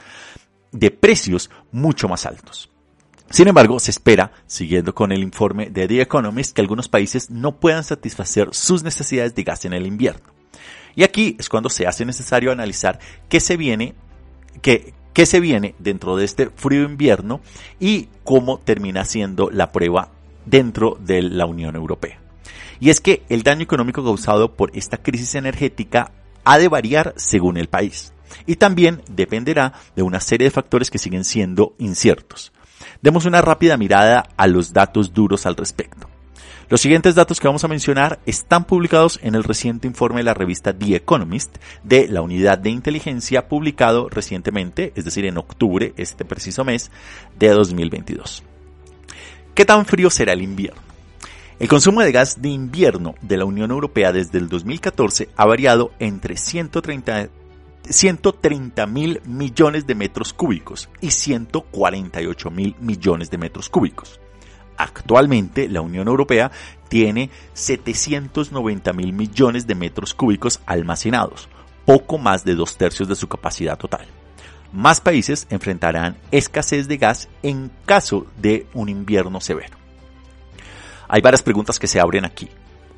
de 0.70 0.92
precios 0.92 1.50
mucho 1.72 2.06
más 2.06 2.24
altos. 2.24 2.70
Sin 3.30 3.48
embargo, 3.48 3.80
se 3.80 3.90
espera, 3.90 4.30
siguiendo 4.46 4.94
con 4.94 5.10
el 5.10 5.24
informe 5.24 5.70
de 5.70 5.88
The 5.88 6.02
Economist, 6.02 6.54
que 6.54 6.60
algunos 6.60 6.88
países 6.88 7.30
no 7.30 7.56
puedan 7.56 7.82
satisfacer 7.82 8.50
sus 8.52 8.84
necesidades 8.84 9.34
de 9.34 9.42
gas 9.42 9.64
en 9.64 9.72
el 9.72 9.88
invierno. 9.88 10.28
Y 10.94 11.02
aquí 11.02 11.34
es 11.40 11.48
cuando 11.48 11.68
se 11.68 11.88
hace 11.88 12.04
necesario 12.04 12.52
analizar 12.52 13.00
qué 13.28 13.40
se 13.40 13.56
viene, 13.56 13.96
qué, 14.62 14.94
qué 15.12 15.26
se 15.26 15.40
viene 15.40 15.74
dentro 15.80 16.14
de 16.14 16.24
este 16.24 16.48
frío 16.50 16.84
invierno 16.84 17.40
y 17.80 18.08
cómo 18.22 18.60
termina 18.60 19.04
siendo 19.04 19.50
la 19.50 19.72
prueba 19.72 20.12
dentro 20.50 20.96
de 21.00 21.22
la 21.22 21.46
Unión 21.46 21.76
Europea. 21.76 22.20
Y 22.80 22.90
es 22.90 23.00
que 23.00 23.22
el 23.28 23.42
daño 23.42 23.62
económico 23.62 24.04
causado 24.04 24.54
por 24.54 24.70
esta 24.74 24.98
crisis 24.98 25.34
energética 25.34 26.12
ha 26.44 26.58
de 26.58 26.68
variar 26.68 27.14
según 27.16 27.56
el 27.56 27.68
país 27.68 28.12
y 28.46 28.56
también 28.56 29.02
dependerá 29.10 29.74
de 29.96 30.02
una 30.02 30.20
serie 30.20 30.46
de 30.46 30.50
factores 30.50 30.90
que 30.90 30.98
siguen 30.98 31.24
siendo 31.24 31.74
inciertos. 31.78 32.52
Demos 33.02 33.24
una 33.24 33.42
rápida 33.42 33.76
mirada 33.76 34.28
a 34.36 34.46
los 34.46 34.72
datos 34.72 35.12
duros 35.12 35.46
al 35.46 35.56
respecto. 35.56 36.08
Los 36.68 36.82
siguientes 36.82 37.14
datos 37.14 37.40
que 37.40 37.48
vamos 37.48 37.64
a 37.64 37.68
mencionar 37.68 38.20
están 38.26 38.64
publicados 38.64 39.18
en 39.22 39.34
el 39.34 39.42
reciente 39.42 39.86
informe 39.86 40.18
de 40.18 40.24
la 40.24 40.34
revista 40.34 40.76
The 40.76 40.96
Economist 40.96 41.56
de 41.82 42.08
la 42.08 42.20
unidad 42.20 42.58
de 42.58 42.68
inteligencia 42.68 43.48
publicado 43.48 44.10
recientemente, 44.10 44.92
es 44.94 45.06
decir, 45.06 45.24
en 45.24 45.38
octubre, 45.38 45.94
este 45.96 46.26
preciso 46.26 46.64
mes 46.64 46.90
de 47.38 47.48
2022. 47.48 48.44
¿Qué 49.58 49.64
tan 49.64 49.86
frío 49.86 50.08
será 50.08 50.34
el 50.34 50.42
invierno? 50.42 50.80
El 51.58 51.66
consumo 51.66 52.00
de 52.02 52.12
gas 52.12 52.40
de 52.40 52.48
invierno 52.48 53.16
de 53.22 53.36
la 53.36 53.44
Unión 53.44 53.72
Europea 53.72 54.12
desde 54.12 54.38
el 54.38 54.48
2014 54.48 55.30
ha 55.34 55.46
variado 55.46 55.90
entre 55.98 56.36
130 56.36 57.28
130 57.82 58.86
mil 58.86 59.20
millones 59.24 59.84
de 59.84 59.96
metros 59.96 60.32
cúbicos 60.32 60.88
y 61.00 61.10
148 61.10 62.50
mil 62.52 62.76
millones 62.78 63.32
de 63.32 63.38
metros 63.38 63.68
cúbicos. 63.68 64.20
Actualmente 64.76 65.68
la 65.68 65.80
Unión 65.80 66.06
Europea 66.06 66.52
tiene 66.88 67.28
790 67.54 68.92
mil 68.92 69.12
millones 69.12 69.66
de 69.66 69.74
metros 69.74 70.14
cúbicos 70.14 70.60
almacenados, 70.66 71.48
poco 71.84 72.16
más 72.16 72.44
de 72.44 72.54
dos 72.54 72.76
tercios 72.76 73.08
de 73.08 73.16
su 73.16 73.26
capacidad 73.26 73.76
total. 73.76 74.06
Más 74.72 75.00
países 75.00 75.46
enfrentarán 75.50 76.16
escasez 76.30 76.88
de 76.88 76.98
gas 76.98 77.28
en 77.42 77.70
caso 77.86 78.26
de 78.36 78.66
un 78.74 78.88
invierno 78.88 79.40
severo. 79.40 79.76
Hay 81.08 81.22
varias 81.22 81.42
preguntas 81.42 81.78
que 81.78 81.86
se 81.86 82.00
abren 82.00 82.24
aquí. 82.24 82.48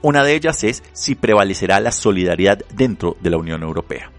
Una 0.02 0.24
de 0.24 0.34
ellas 0.34 0.64
es 0.64 0.82
si 0.92 1.14
prevalecerá 1.14 1.78
la 1.78 1.92
solidaridad 1.92 2.60
dentro 2.74 3.16
de 3.20 3.30
la 3.30 3.36
Unión 3.36 3.62
Europea. 3.62 4.10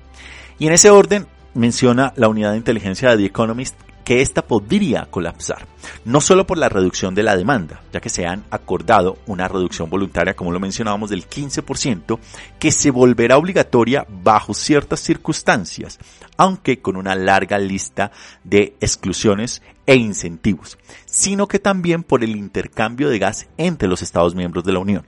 Y 0.60 0.68
en 0.68 0.74
ese 0.74 0.92
orden 0.92 1.28
menciona 1.54 2.14
la 2.16 2.30
unidad 2.30 2.52
de 2.52 2.58
inteligencia 2.58 3.10
de 3.10 3.18
The 3.18 3.26
Economist 3.26 3.76
que 4.04 4.22
esta 4.22 4.42
podría 4.42 5.06
colapsar, 5.10 5.68
no 6.06 6.22
solo 6.22 6.48
por 6.48 6.58
la 6.58 6.70
reducción 6.70 7.16
de 7.16 7.24
la 7.24 7.36
demanda, 7.36 7.82
ya 7.94 8.00
que 8.00 8.10
se 8.10 8.26
han 8.26 8.44
acordado 8.50 9.18
una 9.28 9.48
reducción 9.48 9.90
voluntaria, 9.90 10.36
como 10.36 10.52
lo 10.52 10.60
mencionábamos, 10.60 11.10
del 11.10 11.28
15%, 11.28 12.20
que 12.60 12.72
se 12.72 12.92
volverá 12.92 13.38
obligatoria 13.38 14.06
bajo 14.10 14.54
ciertas 14.54 15.00
circunstancias, 15.00 16.00
aunque 16.38 16.80
con 16.80 16.96
una 16.96 17.16
larga 17.16 17.58
lista 17.58 18.12
de 18.44 18.76
exclusiones 18.82 19.62
e 19.86 19.96
incentivos, 19.96 20.78
sino 21.06 21.48
que 21.48 21.60
también 21.60 22.04
por 22.04 22.24
el 22.24 22.36
intercambio 22.36 23.10
de 23.10 23.20
gas 23.20 23.48
entre 23.58 23.88
los 23.88 24.02
Estados 24.02 24.36
miembros 24.36 24.64
de 24.64 24.74
la 24.74 24.80
Unión. 24.80 25.06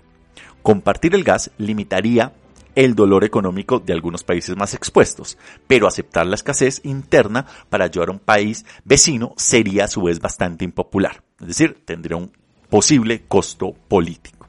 Compartir 0.61 1.13
el 1.15 1.23
gas 1.23 1.51
limitaría 1.57 2.33
el 2.75 2.95
dolor 2.95 3.23
económico 3.23 3.79
de 3.79 3.93
algunos 3.93 4.23
países 4.23 4.55
más 4.55 4.73
expuestos, 4.73 5.37
pero 5.67 5.87
aceptar 5.87 6.25
la 6.25 6.35
escasez 6.35 6.81
interna 6.83 7.45
para 7.69 7.85
ayudar 7.85 8.09
a 8.09 8.13
un 8.13 8.19
país 8.19 8.65
vecino 8.83 9.33
sería 9.37 9.85
a 9.85 9.87
su 9.87 10.03
vez 10.03 10.19
bastante 10.19 10.65
impopular, 10.65 11.23
es 11.39 11.47
decir, 11.47 11.83
tendría 11.85 12.17
un 12.17 12.31
posible 12.69 13.23
costo 13.27 13.73
político. 13.87 14.42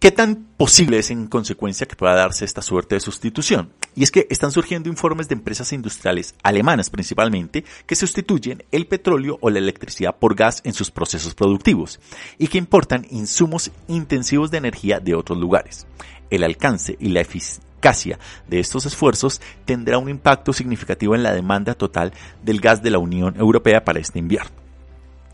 ¿Qué 0.00 0.10
tan 0.10 0.46
posible 0.56 0.98
es 0.98 1.10
en 1.10 1.26
consecuencia 1.26 1.86
que 1.86 1.94
pueda 1.94 2.14
darse 2.14 2.46
esta 2.46 2.62
suerte 2.62 2.94
de 2.94 3.02
sustitución? 3.02 3.70
Y 3.94 4.02
es 4.02 4.10
que 4.10 4.26
están 4.30 4.50
surgiendo 4.50 4.88
informes 4.88 5.28
de 5.28 5.34
empresas 5.34 5.74
industriales 5.74 6.34
alemanas 6.42 6.88
principalmente 6.88 7.66
que 7.84 7.94
sustituyen 7.94 8.64
el 8.72 8.86
petróleo 8.86 9.36
o 9.42 9.50
la 9.50 9.58
electricidad 9.58 10.16
por 10.16 10.34
gas 10.34 10.62
en 10.64 10.72
sus 10.72 10.90
procesos 10.90 11.34
productivos 11.34 12.00
y 12.38 12.46
que 12.46 12.56
importan 12.56 13.06
insumos 13.10 13.72
intensivos 13.88 14.50
de 14.50 14.56
energía 14.56 15.00
de 15.00 15.14
otros 15.14 15.38
lugares 15.38 15.86
el 16.30 16.44
alcance 16.44 16.96
y 16.98 17.08
la 17.08 17.20
eficacia 17.20 18.18
de 18.48 18.58
estos 18.58 18.86
esfuerzos 18.86 19.42
tendrá 19.66 19.98
un 19.98 20.08
impacto 20.08 20.54
significativo 20.54 21.14
en 21.14 21.22
la 21.22 21.34
demanda 21.34 21.74
total 21.74 22.14
del 22.42 22.60
gas 22.60 22.82
de 22.82 22.90
la 22.90 22.98
Unión 22.98 23.36
Europea 23.36 23.84
para 23.84 24.00
este 24.00 24.18
invierno. 24.18 24.56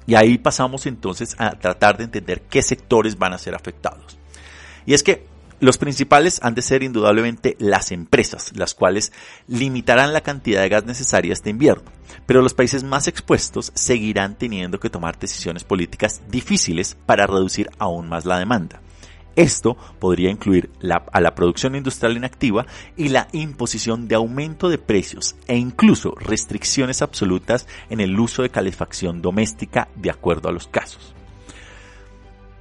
Y 0.08 0.14
ahí 0.14 0.38
pasamos 0.38 0.86
entonces 0.86 1.36
a 1.38 1.50
tratar 1.50 1.98
de 1.98 2.04
entender 2.04 2.42
qué 2.48 2.62
sectores 2.62 3.16
van 3.18 3.32
a 3.32 3.38
ser 3.38 3.54
afectados. 3.54 4.18
Y 4.86 4.94
es 4.94 5.02
que 5.02 5.26
los 5.58 5.78
principales 5.78 6.40
han 6.42 6.54
de 6.54 6.62
ser 6.62 6.82
indudablemente 6.82 7.56
las 7.58 7.90
empresas, 7.90 8.52
las 8.54 8.74
cuales 8.74 9.12
limitarán 9.48 10.12
la 10.12 10.20
cantidad 10.20 10.60
de 10.60 10.68
gas 10.68 10.84
necesaria 10.84 11.32
este 11.32 11.50
invierno. 11.50 11.90
Pero 12.26 12.42
los 12.42 12.54
países 12.54 12.84
más 12.84 13.08
expuestos 13.08 13.72
seguirán 13.74 14.36
teniendo 14.36 14.78
que 14.78 14.90
tomar 14.90 15.18
decisiones 15.18 15.64
políticas 15.64 16.20
difíciles 16.28 16.96
para 17.06 17.26
reducir 17.26 17.70
aún 17.78 18.08
más 18.08 18.26
la 18.26 18.38
demanda. 18.38 18.82
Esto 19.34 19.76
podría 19.98 20.30
incluir 20.30 20.70
a 21.12 21.20
la 21.20 21.34
producción 21.34 21.74
industrial 21.74 22.16
inactiva 22.16 22.66
y 22.96 23.08
la 23.08 23.28
imposición 23.32 24.08
de 24.08 24.14
aumento 24.14 24.70
de 24.70 24.78
precios 24.78 25.36
e 25.46 25.56
incluso 25.56 26.14
restricciones 26.18 27.02
absolutas 27.02 27.66
en 27.90 28.00
el 28.00 28.18
uso 28.18 28.42
de 28.42 28.50
calefacción 28.50 29.20
doméstica 29.20 29.88
de 29.94 30.10
acuerdo 30.10 30.48
a 30.48 30.52
los 30.52 30.68
casos. 30.68 31.15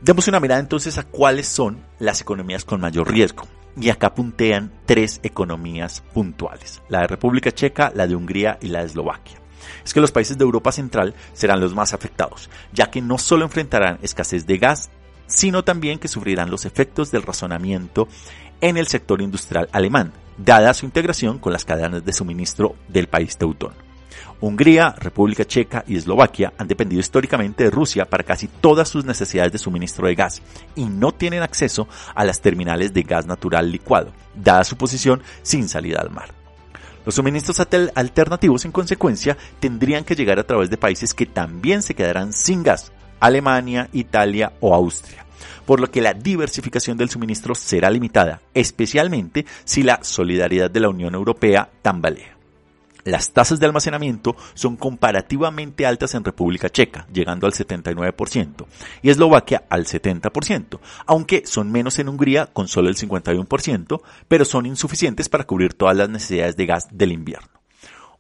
Demos 0.01 0.27
una 0.27 0.39
mirada 0.39 0.60
entonces 0.60 0.97
a 0.97 1.03
cuáles 1.03 1.47
son 1.47 1.84
las 1.99 2.21
economías 2.21 2.65
con 2.65 2.81
mayor 2.81 3.12
riesgo. 3.12 3.47
Y 3.79 3.89
acá 3.89 4.13
puntean 4.13 4.71
tres 4.86 5.19
economías 5.23 6.01
puntuales, 6.13 6.81
la 6.88 7.01
de 7.01 7.08
República 7.08 7.51
Checa, 7.51 7.91
la 7.93 8.08
de 8.08 8.15
Hungría 8.15 8.58
y 8.62 8.67
la 8.67 8.79
de 8.79 8.86
Eslovaquia 8.86 9.41
es 9.84 9.93
que 9.93 9.99
los 9.99 10.12
países 10.12 10.38
de 10.38 10.43
Europa 10.43 10.71
Central 10.71 11.15
serán 11.34 11.60
los 11.60 11.73
más 11.73 11.93
afectados, 11.93 12.49
ya 12.71 12.91
que 12.91 13.01
no 13.01 13.17
solo 13.17 13.45
enfrentarán 13.45 13.97
escasez 14.01 14.45
de 14.45 14.58
gas 14.58 14.91
sino 15.27 15.63
también 15.63 15.99
que 15.99 16.08
sufrirán 16.08 16.51
los 16.51 16.65
efectos 16.65 17.12
del 17.12 17.23
razonamiento 17.23 18.08
en 18.62 18.77
el 18.77 18.88
sector 18.88 19.21
industrial 19.21 19.69
alemán, 19.71 20.13
dada 20.38 20.73
su 20.73 20.86
integración 20.86 21.39
con 21.39 21.53
las 21.53 21.65
cadenas 21.65 22.05
de 22.05 22.13
suministro 22.13 22.75
del 22.88 23.08
país 23.08 23.38
teutón. 23.38 23.85
Hungría, 24.41 24.93
República 24.98 25.45
Checa 25.45 25.84
y 25.88 25.95
Eslovaquia 25.95 26.54
han 26.58 26.67
dependido 26.67 27.00
históricamente 27.00 27.63
de 27.63 27.71
Rusia 27.71 28.06
para 28.06 28.24
casi 28.24 28.48
todas 28.48 28.89
sus 28.89 29.06
necesidades 29.06 29.54
de 29.54 29.58
suministro 29.58 30.08
de 30.08 30.15
gas 30.15 30.41
y 30.76 30.86
no 30.86 31.13
tienen 31.13 31.41
acceso 31.41 31.88
a 32.13 32.26
las 32.26 32.41
terminales 32.41 32.93
de 32.93 33.04
gas 33.04 33.26
natural 33.26 33.71
licuado, 33.71 34.12
dada 34.36 34.63
su 34.63 34.76
posición 34.76 35.21
sin 35.41 35.69
salida 35.69 36.02
al 36.02 36.10
mar. 36.10 36.34
Los 37.06 37.15
suministros 37.15 37.60
alternativos, 37.93 38.65
en 38.65 38.71
consecuencia, 38.71 39.38
tendrían 39.60 40.04
que 40.04 40.15
llegar 40.15 40.39
a 40.39 40.45
través 40.45 40.69
de 40.69 40.78
países 40.78 41.13
que 41.13 41.28
también 41.28 41.82
se 41.84 41.93
quedarán 41.93 42.34
sin 42.34 42.63
gas, 42.63 42.91
Alemania, 43.19 43.89
Italia 43.93 44.54
o 44.60 44.74
Austria, 44.74 45.26
por 45.65 45.80
lo 45.80 45.91
que 45.91 46.02
la 46.02 46.13
diversificación 46.13 46.98
del 46.98 47.10
suministro 47.10 47.54
será 47.54 47.91
limitada, 47.91 48.41
especialmente 48.54 49.45
si 49.63 49.84
la 49.84 50.04
solidaridad 50.04 50.71
de 50.71 50.80
la 50.80 50.89
Unión 50.89 51.13
Europea 51.13 51.69
tambalea. 51.84 52.35
Las 53.05 53.33
tasas 53.33 53.59
de 53.59 53.67
almacenamiento 53.67 54.35
son 54.55 54.77
comparativamente 54.77 55.85
altas 55.85 56.15
en 56.15 56.23
República 56.23 56.71
Checa, 56.71 57.05
llegando 57.13 57.45
al 57.45 57.53
79%, 57.53 58.65
y 59.03 59.11
Eslovaquia 59.11 59.65
al 59.69 59.85
70%, 59.85 60.79
aunque 61.05 61.45
son 61.45 61.71
menos 61.71 61.99
en 61.99 62.09
Hungría 62.09 62.47
con 62.47 62.67
solo 62.67 62.89
el 62.89 62.95
51%, 62.95 64.01
pero 64.27 64.43
son 64.43 64.65
insuficientes 64.65 65.29
para 65.29 65.43
cubrir 65.43 65.75
todas 65.75 65.95
las 65.95 66.09
necesidades 66.09 66.57
de 66.57 66.65
gas 66.65 66.87
del 66.91 67.11
invierno. 67.11 67.47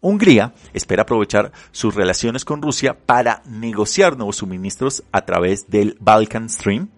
Hungría 0.01 0.53
espera 0.71 1.01
aprovechar 1.01 1.51
sus 1.71 1.95
relaciones 1.95 2.45
con 2.45 2.61
Rusia 2.61 2.95
para 3.07 3.41
negociar 3.47 4.15
nuevos 4.15 4.35
suministros 4.35 5.01
a 5.11 5.25
través 5.25 5.67
del 5.67 5.97
Balkan 5.99 6.47
Stream, 6.47 6.89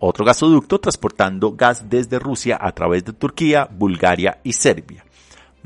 otro 0.00 0.24
gasoducto 0.24 0.80
transportando 0.80 1.52
gas 1.52 1.88
desde 1.88 2.18
Rusia 2.18 2.58
a 2.60 2.72
través 2.72 3.04
de 3.04 3.12
Turquía, 3.12 3.68
Bulgaria 3.70 4.40
y 4.42 4.52
Serbia. 4.54 5.05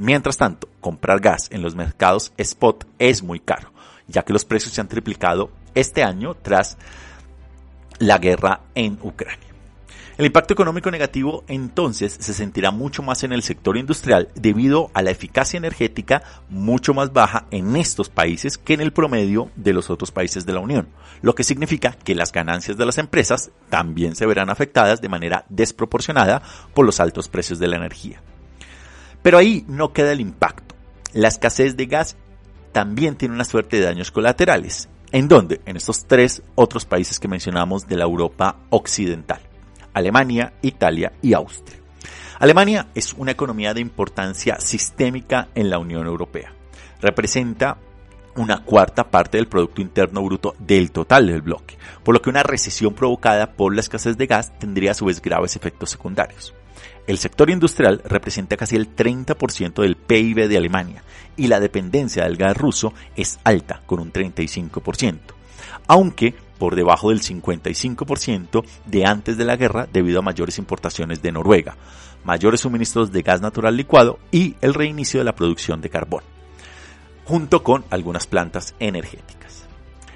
Mientras 0.00 0.38
tanto, 0.38 0.66
comprar 0.80 1.20
gas 1.20 1.48
en 1.52 1.60
los 1.60 1.74
mercados 1.74 2.32
spot 2.38 2.86
es 2.98 3.22
muy 3.22 3.38
caro, 3.38 3.70
ya 4.08 4.22
que 4.22 4.32
los 4.32 4.46
precios 4.46 4.72
se 4.72 4.80
han 4.80 4.88
triplicado 4.88 5.50
este 5.74 6.02
año 6.02 6.34
tras 6.34 6.78
la 7.98 8.16
guerra 8.16 8.62
en 8.74 8.98
Ucrania. 9.02 9.48
El 10.16 10.24
impacto 10.24 10.54
económico 10.54 10.90
negativo 10.90 11.44
entonces 11.48 12.16
se 12.18 12.32
sentirá 12.32 12.70
mucho 12.70 13.02
más 13.02 13.24
en 13.24 13.34
el 13.34 13.42
sector 13.42 13.76
industrial 13.76 14.30
debido 14.34 14.90
a 14.94 15.02
la 15.02 15.10
eficacia 15.10 15.58
energética 15.58 16.22
mucho 16.48 16.94
más 16.94 17.12
baja 17.12 17.44
en 17.50 17.76
estos 17.76 18.08
países 18.08 18.56
que 18.56 18.72
en 18.72 18.80
el 18.80 18.94
promedio 18.94 19.50
de 19.54 19.74
los 19.74 19.90
otros 19.90 20.12
países 20.12 20.46
de 20.46 20.54
la 20.54 20.60
Unión, 20.60 20.88
lo 21.20 21.34
que 21.34 21.44
significa 21.44 21.92
que 21.92 22.14
las 22.14 22.32
ganancias 22.32 22.78
de 22.78 22.86
las 22.86 22.96
empresas 22.96 23.50
también 23.68 24.16
se 24.16 24.24
verán 24.24 24.48
afectadas 24.48 25.02
de 25.02 25.10
manera 25.10 25.44
desproporcionada 25.50 26.40
por 26.72 26.86
los 26.86 27.00
altos 27.00 27.28
precios 27.28 27.58
de 27.58 27.68
la 27.68 27.76
energía. 27.76 28.22
Pero 29.22 29.38
ahí 29.38 29.64
no 29.68 29.92
queda 29.92 30.12
el 30.12 30.20
impacto. 30.20 30.74
La 31.12 31.28
escasez 31.28 31.76
de 31.76 31.86
gas 31.86 32.16
también 32.72 33.16
tiene 33.16 33.34
una 33.34 33.44
suerte 33.44 33.78
de 33.78 33.86
daños 33.86 34.10
colaterales. 34.10 34.88
¿En 35.12 35.28
dónde? 35.28 35.60
En 35.66 35.76
estos 35.76 36.06
tres 36.06 36.42
otros 36.54 36.84
países 36.84 37.18
que 37.18 37.28
mencionamos 37.28 37.88
de 37.88 37.96
la 37.96 38.04
Europa 38.04 38.60
occidental. 38.70 39.40
Alemania, 39.92 40.52
Italia 40.62 41.12
y 41.20 41.32
Austria. 41.34 41.78
Alemania 42.38 42.86
es 42.94 43.12
una 43.14 43.32
economía 43.32 43.74
de 43.74 43.80
importancia 43.80 44.58
sistémica 44.60 45.48
en 45.54 45.68
la 45.68 45.78
Unión 45.78 46.06
Europea. 46.06 46.54
Representa 47.00 47.76
una 48.36 48.64
cuarta 48.64 49.10
parte 49.10 49.36
del 49.36 49.48
Producto 49.48 49.82
Interno 49.82 50.22
Bruto 50.22 50.54
del 50.58 50.92
total 50.92 51.26
del 51.26 51.42
bloque, 51.42 51.76
por 52.04 52.14
lo 52.14 52.22
que 52.22 52.30
una 52.30 52.42
recesión 52.42 52.94
provocada 52.94 53.52
por 53.52 53.74
la 53.74 53.80
escasez 53.80 54.16
de 54.16 54.26
gas 54.26 54.56
tendría 54.58 54.92
a 54.92 54.94
su 54.94 55.06
vez 55.06 55.20
graves 55.20 55.56
efectos 55.56 55.90
secundarios. 55.90 56.54
El 57.06 57.18
sector 57.18 57.50
industrial 57.50 58.02
representa 58.04 58.56
casi 58.56 58.76
el 58.76 58.94
30% 58.94 59.82
del 59.82 59.96
PIB 59.96 60.48
de 60.48 60.56
Alemania 60.56 61.02
y 61.36 61.46
la 61.46 61.60
dependencia 61.60 62.24
del 62.24 62.36
gas 62.36 62.56
ruso 62.56 62.92
es 63.16 63.38
alta, 63.44 63.82
con 63.86 64.00
un 64.00 64.12
35%, 64.12 65.18
aunque 65.88 66.34
por 66.58 66.76
debajo 66.76 67.08
del 67.08 67.22
55% 67.22 68.64
de 68.84 69.06
antes 69.06 69.38
de 69.38 69.44
la 69.44 69.56
guerra 69.56 69.88
debido 69.90 70.18
a 70.18 70.22
mayores 70.22 70.58
importaciones 70.58 71.22
de 71.22 71.32
Noruega, 71.32 71.76
mayores 72.22 72.60
suministros 72.60 73.10
de 73.10 73.22
gas 73.22 73.40
natural 73.40 73.76
licuado 73.76 74.18
y 74.30 74.56
el 74.60 74.74
reinicio 74.74 75.20
de 75.20 75.24
la 75.24 75.34
producción 75.34 75.80
de 75.80 75.88
carbón, 75.88 76.22
junto 77.24 77.62
con 77.62 77.84
algunas 77.90 78.26
plantas 78.26 78.74
energéticas. 78.78 79.39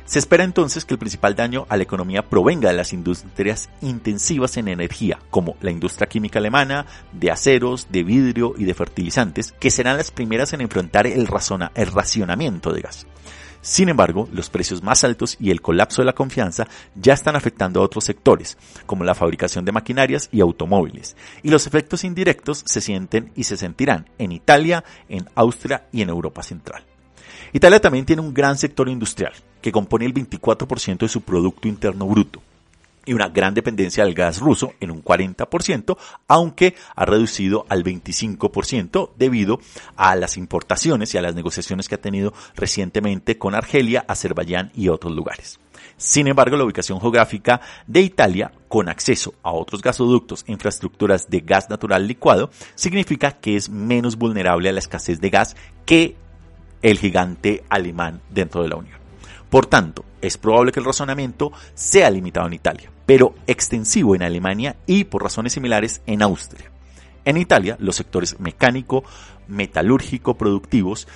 Se 0.06 0.18
espera 0.18 0.44
entonces 0.44 0.84
que 0.84 0.94
el 0.94 0.98
principal 0.98 1.34
daño 1.34 1.64
a 1.70 1.78
la 1.78 1.82
economía 1.82 2.28
provenga 2.28 2.68
de 2.68 2.76
las 2.76 2.92
industrias 2.92 3.70
intensivas 3.80 4.58
en 4.58 4.68
energía, 4.68 5.18
como 5.30 5.56
la 5.62 5.70
industria 5.70 6.08
química 6.08 6.38
alemana, 6.38 6.84
de 7.12 7.30
aceros, 7.30 7.88
de 7.90 8.04
vidrio 8.04 8.54
y 8.58 8.64
de 8.64 8.74
fertilizantes, 8.74 9.52
que 9.52 9.70
serán 9.70 9.96
las 9.96 10.10
primeras 10.10 10.52
en 10.52 10.60
enfrentar 10.60 11.06
el, 11.06 11.26
el 11.74 11.86
racionamiento 11.86 12.72
de 12.72 12.82
gas. 12.82 13.06
Sin 13.62 13.88
embargo, 13.88 14.28
los 14.30 14.50
precios 14.50 14.82
más 14.82 15.04
altos 15.04 15.38
y 15.40 15.50
el 15.50 15.62
colapso 15.62 16.02
de 16.02 16.06
la 16.06 16.12
confianza 16.12 16.68
ya 16.94 17.14
están 17.14 17.34
afectando 17.34 17.80
a 17.80 17.84
otros 17.84 18.04
sectores, 18.04 18.58
como 18.84 19.04
la 19.04 19.14
fabricación 19.14 19.64
de 19.64 19.72
maquinarias 19.72 20.28
y 20.30 20.42
automóviles, 20.42 21.16
y 21.42 21.48
los 21.48 21.66
efectos 21.66 22.04
indirectos 22.04 22.62
se 22.66 22.82
sienten 22.82 23.32
y 23.34 23.44
se 23.44 23.56
sentirán 23.56 24.10
en 24.18 24.32
Italia, 24.32 24.84
en 25.08 25.30
Austria 25.34 25.86
y 25.92 26.02
en 26.02 26.10
Europa 26.10 26.42
Central. 26.42 26.84
Italia 27.54 27.80
también 27.80 28.04
tiene 28.04 28.20
un 28.20 28.34
gran 28.34 28.58
sector 28.58 28.88
industrial, 28.88 29.32
que 29.62 29.70
compone 29.70 30.04
el 30.06 30.12
24% 30.12 30.98
de 30.98 31.08
su 31.08 31.20
Producto 31.20 31.68
Interno 31.68 32.04
Bruto, 32.04 32.42
y 33.06 33.12
una 33.12 33.28
gran 33.28 33.54
dependencia 33.54 34.04
del 34.04 34.12
gas 34.12 34.40
ruso 34.40 34.72
en 34.80 34.90
un 34.90 35.04
40%, 35.04 35.96
aunque 36.26 36.74
ha 36.96 37.04
reducido 37.04 37.64
al 37.68 37.84
25% 37.84 39.10
debido 39.16 39.60
a 39.94 40.16
las 40.16 40.36
importaciones 40.36 41.14
y 41.14 41.18
a 41.18 41.22
las 41.22 41.36
negociaciones 41.36 41.88
que 41.88 41.94
ha 41.94 42.00
tenido 42.00 42.34
recientemente 42.56 43.38
con 43.38 43.54
Argelia, 43.54 44.04
Azerbaiyán 44.08 44.72
y 44.74 44.88
otros 44.88 45.14
lugares. 45.14 45.60
Sin 45.96 46.26
embargo, 46.26 46.56
la 46.56 46.64
ubicación 46.64 47.00
geográfica 47.00 47.60
de 47.86 48.00
Italia, 48.00 48.50
con 48.66 48.88
acceso 48.88 49.32
a 49.44 49.52
otros 49.52 49.80
gasoductos 49.80 50.44
e 50.48 50.50
infraestructuras 50.50 51.30
de 51.30 51.38
gas 51.38 51.70
natural 51.70 52.08
licuado, 52.08 52.50
significa 52.74 53.30
que 53.30 53.54
es 53.54 53.68
menos 53.68 54.16
vulnerable 54.16 54.68
a 54.68 54.72
la 54.72 54.80
escasez 54.80 55.20
de 55.20 55.30
gas 55.30 55.54
que 55.86 56.16
el 56.84 56.98
gigante 56.98 57.64
alemán 57.70 58.20
dentro 58.28 58.62
de 58.62 58.68
la 58.68 58.76
Unión. 58.76 58.98
Por 59.48 59.64
tanto, 59.64 60.04
es 60.20 60.36
probable 60.36 60.70
que 60.70 60.80
el 60.80 60.86
razonamiento 60.86 61.50
sea 61.74 62.10
limitado 62.10 62.46
en 62.46 62.52
Italia, 62.52 62.90
pero 63.06 63.34
extensivo 63.46 64.14
en 64.14 64.22
Alemania 64.22 64.76
y 64.86 65.04
por 65.04 65.22
razones 65.22 65.54
similares 65.54 66.02
en 66.06 66.20
Austria. 66.22 66.70
En 67.24 67.38
Italia, 67.38 67.76
los 67.80 67.96
sectores 67.96 68.38
mecánico, 68.38 69.02
metalúrgico, 69.48 70.36
productivos, 70.36 71.08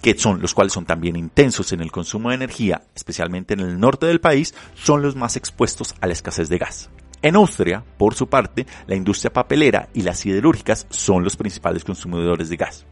que 0.00 0.16
son 0.16 0.40
los 0.40 0.54
cuales 0.54 0.72
son 0.72 0.84
también 0.84 1.16
intensos 1.16 1.72
en 1.72 1.80
el 1.80 1.90
consumo 1.90 2.28
de 2.28 2.36
energía, 2.36 2.82
especialmente 2.94 3.54
en 3.54 3.60
el 3.60 3.80
norte 3.80 4.06
del 4.06 4.20
país, 4.20 4.54
son 4.74 5.02
los 5.02 5.16
más 5.16 5.36
expuestos 5.36 5.96
a 6.00 6.06
la 6.06 6.12
escasez 6.12 6.48
de 6.48 6.58
gas. 6.58 6.88
En 7.20 7.34
Austria, 7.34 7.82
por 7.98 8.14
su 8.14 8.28
parte, 8.28 8.64
la 8.86 8.94
industria 8.94 9.32
papelera 9.32 9.88
y 9.92 10.02
las 10.02 10.20
siderúrgicas 10.20 10.86
son 10.88 11.24
los 11.24 11.36
principales 11.36 11.82
consumidores 11.82 12.48
de 12.48 12.56
gas. 12.56 12.86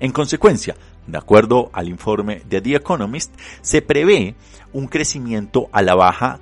En 0.00 0.12
consecuencia, 0.12 0.76
de 1.06 1.18
acuerdo 1.18 1.70
al 1.72 1.88
informe 1.88 2.42
de 2.48 2.60
The 2.60 2.76
Economist, 2.76 3.34
se 3.62 3.82
prevé 3.82 4.34
un 4.72 4.88
crecimiento 4.88 5.68
a 5.72 5.82
la 5.82 5.94
baja 5.94 6.40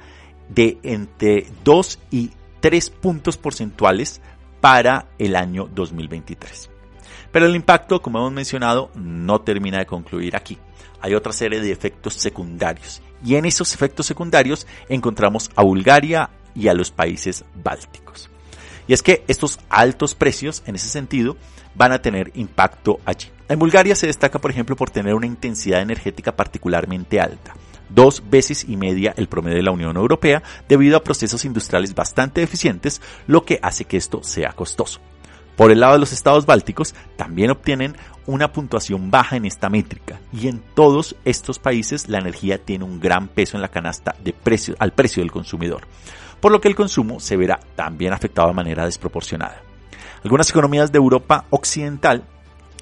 de 0.48 0.78
entre 0.82 1.46
2 1.64 1.98
y 2.10 2.30
3 2.60 2.90
puntos 2.90 3.36
porcentuales 3.36 4.20
para 4.60 5.06
el 5.18 5.36
año 5.36 5.68
2023. 5.72 6.70
Pero 7.30 7.46
el 7.46 7.56
impacto, 7.56 8.00
como 8.00 8.18
hemos 8.18 8.32
mencionado, 8.32 8.90
no 8.94 9.40
termina 9.40 9.78
de 9.78 9.86
concluir 9.86 10.36
aquí. 10.36 10.58
Hay 11.00 11.14
otra 11.14 11.32
serie 11.32 11.60
de 11.60 11.72
efectos 11.72 12.14
secundarios. 12.14 13.02
Y 13.24 13.34
en 13.34 13.44
esos 13.44 13.74
efectos 13.74 14.06
secundarios 14.06 14.66
encontramos 14.88 15.50
a 15.56 15.62
Bulgaria 15.62 16.30
y 16.54 16.68
a 16.68 16.74
los 16.74 16.90
países 16.90 17.44
bálticos. 17.62 18.30
Y 18.86 18.92
es 18.92 19.02
que 19.02 19.24
estos 19.28 19.58
altos 19.68 20.14
precios, 20.14 20.62
en 20.66 20.74
ese 20.74 20.88
sentido, 20.88 21.36
van 21.74 21.92
a 21.92 22.02
tener 22.02 22.30
impacto 22.34 23.00
allí. 23.04 23.28
En 23.48 23.58
Bulgaria 23.58 23.94
se 23.94 24.06
destaca, 24.06 24.40
por 24.40 24.50
ejemplo, 24.50 24.76
por 24.76 24.90
tener 24.90 25.14
una 25.14 25.26
intensidad 25.26 25.82
energética 25.82 26.34
particularmente 26.34 27.20
alta, 27.20 27.54
dos 27.90 28.22
veces 28.30 28.64
y 28.68 28.76
media 28.76 29.12
el 29.16 29.28
promedio 29.28 29.56
de 29.56 29.62
la 29.62 29.70
Unión 29.70 29.96
Europea, 29.96 30.42
debido 30.68 30.96
a 30.96 31.04
procesos 31.04 31.44
industriales 31.44 31.94
bastante 31.94 32.42
eficientes, 32.42 33.02
lo 33.26 33.44
que 33.44 33.58
hace 33.62 33.84
que 33.84 33.96
esto 33.96 34.22
sea 34.22 34.52
costoso. 34.52 35.00
Por 35.56 35.70
el 35.70 35.80
lado 35.80 35.92
de 35.92 36.00
los 36.00 36.12
estados 36.12 36.46
bálticos, 36.46 36.94
también 37.16 37.50
obtienen 37.50 37.96
una 38.26 38.52
puntuación 38.52 39.10
baja 39.10 39.36
en 39.36 39.44
esta 39.44 39.68
métrica, 39.68 40.20
y 40.32 40.48
en 40.48 40.62
todos 40.74 41.14
estos 41.24 41.58
países 41.58 42.08
la 42.08 42.18
energía 42.18 42.58
tiene 42.58 42.84
un 42.84 42.98
gran 42.98 43.28
peso 43.28 43.56
en 43.56 43.62
la 43.62 43.68
canasta 43.68 44.16
de 44.24 44.32
precio, 44.32 44.74
al 44.78 44.92
precio 44.92 45.22
del 45.22 45.30
consumidor, 45.30 45.86
por 46.44 46.52
lo 46.52 46.60
que 46.60 46.68
el 46.68 46.74
consumo 46.74 47.20
se 47.20 47.38
verá 47.38 47.58
también 47.74 48.12
afectado 48.12 48.48
de 48.48 48.52
manera 48.52 48.84
desproporcionada. 48.84 49.62
Algunas 50.22 50.50
economías 50.50 50.92
de 50.92 50.98
Europa 50.98 51.46
occidental 51.48 52.22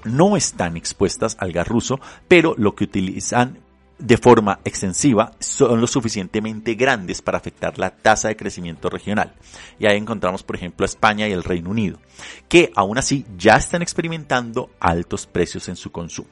no 0.03 0.37
están 0.37 0.77
expuestas 0.77 1.37
al 1.39 1.53
gas 1.53 1.69
ruso, 1.69 2.01
pero 2.27 2.57
lo 2.59 2.75
que 2.75 2.83
utilizan 2.83 3.61
de 4.01 4.17
forma 4.17 4.59
extensiva 4.65 5.31
son 5.39 5.81
lo 5.81 5.87
suficientemente 5.87 6.75
grandes 6.75 7.23
para 7.23 7.39
afectar 7.39 7.79
la 7.79 7.91
tasa 7.91 8.27
de 8.27 8.37
crecimiento 8.37 8.91
regional. 8.91 9.33
Y 9.79 9.87
ahí 9.87 9.97
encontramos, 9.97 10.43
por 10.43 10.57
ejemplo, 10.57 10.83
a 10.83 10.91
España 10.91 11.29
y 11.29 11.33
el 11.33 11.45
Reino 11.45 11.71
Unido, 11.71 12.01
que 12.49 12.73
aún 12.75 12.99
así 12.99 13.25
ya 13.39 13.55
están 13.55 13.81
experimentando 13.81 14.71
altos 14.81 15.29
precios 15.29 15.69
en 15.69 15.77
su 15.77 15.93
consumo. 15.93 16.31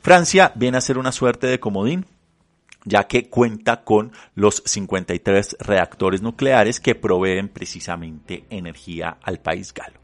Francia 0.00 0.50
viene 0.56 0.76
a 0.76 0.80
ser 0.80 0.98
una 0.98 1.12
suerte 1.12 1.46
de 1.46 1.60
comodín, 1.60 2.04
ya 2.84 3.04
que 3.04 3.28
cuenta 3.28 3.84
con 3.84 4.12
los 4.34 4.62
53 4.64 5.56
reactores 5.60 6.22
nucleares 6.22 6.80
que 6.80 6.94
proveen 6.94 7.48
precisamente 7.48 8.44
energía 8.50 9.18
al 9.22 9.38
país 9.40 9.72
galo. 9.72 10.00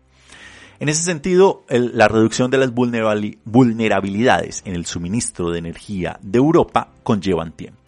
En 0.80 0.88
ese 0.88 1.02
sentido, 1.02 1.64
la 1.68 2.06
reducción 2.06 2.52
de 2.52 2.58
las 2.58 2.72
vulnerabilidades 2.72 4.62
en 4.64 4.76
el 4.76 4.86
suministro 4.86 5.50
de 5.50 5.58
energía 5.58 6.20
de 6.22 6.38
Europa 6.38 6.92
conllevan 7.02 7.50
tiempo. 7.52 7.78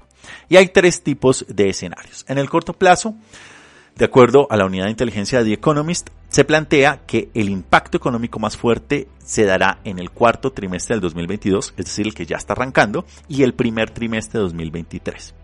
Y 0.48 0.56
hay 0.56 0.68
tres 0.68 1.02
tipos 1.02 1.46
de 1.48 1.68
escenarios. 1.68 2.24
En 2.28 2.38
el 2.38 2.50
corto 2.50 2.72
plazo, 2.72 3.14
de 4.00 4.06
acuerdo 4.06 4.46
a 4.48 4.56
la 4.56 4.64
unidad 4.64 4.86
de 4.86 4.92
inteligencia 4.92 5.40
de 5.40 5.44
The 5.44 5.52
Economist, 5.52 6.08
se 6.30 6.46
plantea 6.46 7.02
que 7.06 7.28
el 7.34 7.50
impacto 7.50 7.98
económico 7.98 8.38
más 8.38 8.56
fuerte 8.56 9.08
se 9.22 9.44
dará 9.44 9.80
en 9.84 9.98
el 9.98 10.10
cuarto 10.10 10.52
trimestre 10.52 10.94
del 10.94 11.02
2022, 11.02 11.74
es 11.76 11.84
decir, 11.84 12.06
el 12.06 12.14
que 12.14 12.24
ya 12.24 12.38
está 12.38 12.54
arrancando, 12.54 13.04
y 13.28 13.42
el 13.42 13.52
primer 13.52 13.90
trimestre 13.90 14.38
de 14.38 14.44
2023. 14.44 15.34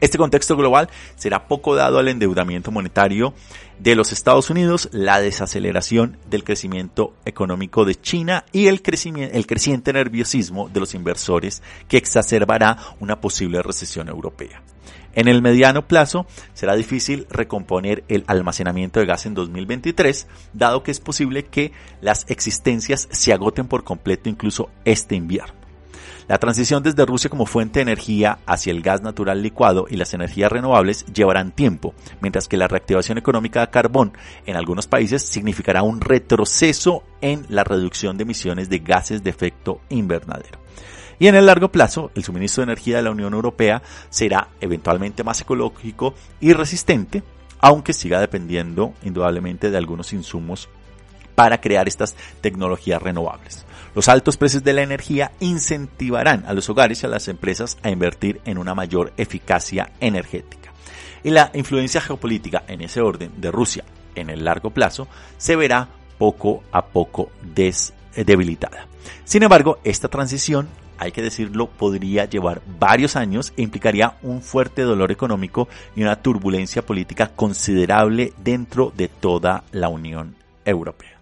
Este 0.00 0.16
contexto 0.16 0.56
global 0.56 0.88
será 1.16 1.46
poco 1.46 1.74
dado 1.74 1.98
al 1.98 2.08
endeudamiento 2.08 2.70
monetario 2.70 3.34
de 3.78 3.94
los 3.94 4.10
Estados 4.10 4.48
Unidos, 4.48 4.88
la 4.92 5.20
desaceleración 5.20 6.16
del 6.30 6.44
crecimiento 6.44 7.12
económico 7.26 7.84
de 7.84 7.96
China 7.96 8.46
y 8.52 8.68
el, 8.68 8.80
el 9.16 9.46
creciente 9.46 9.92
nerviosismo 9.92 10.70
de 10.70 10.80
los 10.80 10.94
inversores 10.94 11.62
que 11.88 11.98
exacerbará 11.98 12.78
una 13.00 13.20
posible 13.20 13.60
recesión 13.60 14.08
europea. 14.08 14.62
En 15.14 15.28
el 15.28 15.42
mediano 15.42 15.86
plazo 15.86 16.26
será 16.54 16.74
difícil 16.74 17.26
recomponer 17.30 18.04
el 18.08 18.24
almacenamiento 18.26 19.00
de 19.00 19.06
gas 19.06 19.26
en 19.26 19.34
2023, 19.34 20.26
dado 20.54 20.82
que 20.82 20.90
es 20.90 21.00
posible 21.00 21.44
que 21.44 21.72
las 22.00 22.24
existencias 22.28 23.08
se 23.10 23.32
agoten 23.32 23.66
por 23.68 23.84
completo 23.84 24.28
incluso 24.28 24.70
este 24.84 25.14
invierno. 25.14 25.62
La 26.28 26.38
transición 26.38 26.82
desde 26.82 27.04
Rusia 27.04 27.28
como 27.28 27.46
fuente 27.46 27.80
de 27.80 27.82
energía 27.82 28.38
hacia 28.46 28.70
el 28.70 28.80
gas 28.80 29.02
natural 29.02 29.42
licuado 29.42 29.86
y 29.90 29.96
las 29.96 30.14
energías 30.14 30.50
renovables 30.50 31.04
llevarán 31.06 31.52
tiempo, 31.52 31.94
mientras 32.20 32.48
que 32.48 32.56
la 32.56 32.68
reactivación 32.68 33.18
económica 33.18 33.60
de 33.60 33.70
carbón 33.70 34.12
en 34.46 34.56
algunos 34.56 34.86
países 34.86 35.22
significará 35.22 35.82
un 35.82 36.00
retroceso 36.00 37.02
en 37.20 37.44
la 37.48 37.64
reducción 37.64 38.16
de 38.16 38.22
emisiones 38.22 38.70
de 38.70 38.78
gases 38.78 39.22
de 39.22 39.30
efecto 39.30 39.80
invernadero. 39.90 40.58
Y 41.18 41.26
en 41.26 41.34
el 41.34 41.46
largo 41.46 41.70
plazo, 41.70 42.10
el 42.14 42.24
suministro 42.24 42.62
de 42.62 42.72
energía 42.72 42.96
de 42.96 43.02
la 43.02 43.10
Unión 43.10 43.34
Europea 43.34 43.82
será 44.10 44.48
eventualmente 44.60 45.24
más 45.24 45.40
ecológico 45.40 46.14
y 46.40 46.52
resistente, 46.52 47.22
aunque 47.60 47.92
siga 47.92 48.20
dependiendo 48.20 48.94
indudablemente 49.02 49.70
de 49.70 49.76
algunos 49.76 50.12
insumos 50.12 50.68
para 51.34 51.60
crear 51.60 51.88
estas 51.88 52.16
tecnologías 52.40 53.02
renovables. 53.02 53.64
Los 53.94 54.08
altos 54.08 54.36
precios 54.36 54.64
de 54.64 54.72
la 54.72 54.82
energía 54.82 55.32
incentivarán 55.40 56.44
a 56.46 56.54
los 56.54 56.68
hogares 56.70 57.02
y 57.02 57.06
a 57.06 57.10
las 57.10 57.28
empresas 57.28 57.78
a 57.82 57.90
invertir 57.90 58.40
en 58.44 58.58
una 58.58 58.74
mayor 58.74 59.12
eficacia 59.16 59.90
energética. 60.00 60.72
Y 61.22 61.30
la 61.30 61.50
influencia 61.54 62.00
geopolítica 62.00 62.64
en 62.66 62.80
ese 62.80 63.00
orden 63.00 63.32
de 63.36 63.50
Rusia 63.50 63.84
en 64.14 64.30
el 64.30 64.44
largo 64.44 64.70
plazo 64.70 65.08
se 65.38 65.56
verá 65.56 65.88
poco 66.18 66.62
a 66.72 66.86
poco 66.86 67.30
debilitada. 68.16 68.86
Sin 69.24 69.42
embargo, 69.42 69.78
esta 69.84 70.08
transición, 70.08 70.68
hay 70.98 71.12
que 71.12 71.22
decirlo, 71.22 71.68
podría 71.68 72.26
llevar 72.26 72.62
varios 72.78 73.16
años 73.16 73.52
e 73.56 73.62
implicaría 73.62 74.16
un 74.22 74.42
fuerte 74.42 74.82
dolor 74.82 75.10
económico 75.10 75.68
y 75.96 76.02
una 76.02 76.16
turbulencia 76.16 76.84
política 76.84 77.28
considerable 77.34 78.32
dentro 78.38 78.92
de 78.96 79.08
toda 79.08 79.64
la 79.72 79.88
Unión 79.88 80.36
Europea. 80.64 81.12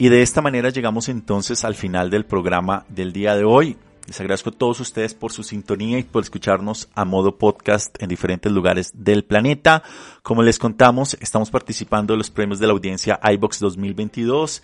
Y 0.00 0.10
de 0.10 0.22
esta 0.22 0.40
manera 0.40 0.70
llegamos 0.70 1.08
entonces 1.08 1.64
al 1.64 1.74
final 1.74 2.08
del 2.08 2.24
programa 2.24 2.84
del 2.88 3.12
día 3.12 3.34
de 3.34 3.42
hoy. 3.42 3.76
Les 4.08 4.18
agradezco 4.20 4.48
a 4.48 4.54
todos 4.54 4.80
ustedes 4.80 5.12
por 5.12 5.32
su 5.32 5.42
sintonía 5.42 5.98
y 5.98 6.02
por 6.02 6.22
escucharnos 6.22 6.88
a 6.94 7.04
modo 7.04 7.36
podcast 7.36 8.02
en 8.02 8.08
diferentes 8.08 8.50
lugares 8.50 8.90
del 8.94 9.22
planeta. 9.22 9.82
Como 10.22 10.42
les 10.42 10.58
contamos, 10.58 11.18
estamos 11.20 11.50
participando 11.50 12.14
en 12.14 12.18
los 12.18 12.30
premios 12.30 12.58
de 12.58 12.66
la 12.66 12.72
audiencia 12.72 13.20
iBox 13.22 13.60
2022. 13.60 14.62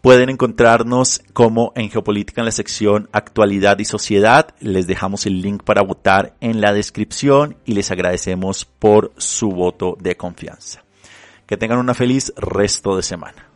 Pueden 0.00 0.30
encontrarnos 0.30 1.20
como 1.34 1.74
en 1.76 1.90
Geopolítica 1.90 2.40
en 2.40 2.46
la 2.46 2.52
sección 2.52 3.10
Actualidad 3.12 3.78
y 3.80 3.84
Sociedad. 3.84 4.54
Les 4.60 4.86
dejamos 4.86 5.26
el 5.26 5.42
link 5.42 5.62
para 5.62 5.82
votar 5.82 6.34
en 6.40 6.62
la 6.62 6.72
descripción 6.72 7.56
y 7.66 7.74
les 7.74 7.90
agradecemos 7.90 8.64
por 8.64 9.12
su 9.18 9.50
voto 9.50 9.98
de 10.00 10.16
confianza. 10.16 10.84
Que 11.46 11.58
tengan 11.58 11.80
una 11.80 11.92
feliz 11.92 12.32
resto 12.34 12.96
de 12.96 13.02
semana. 13.02 13.49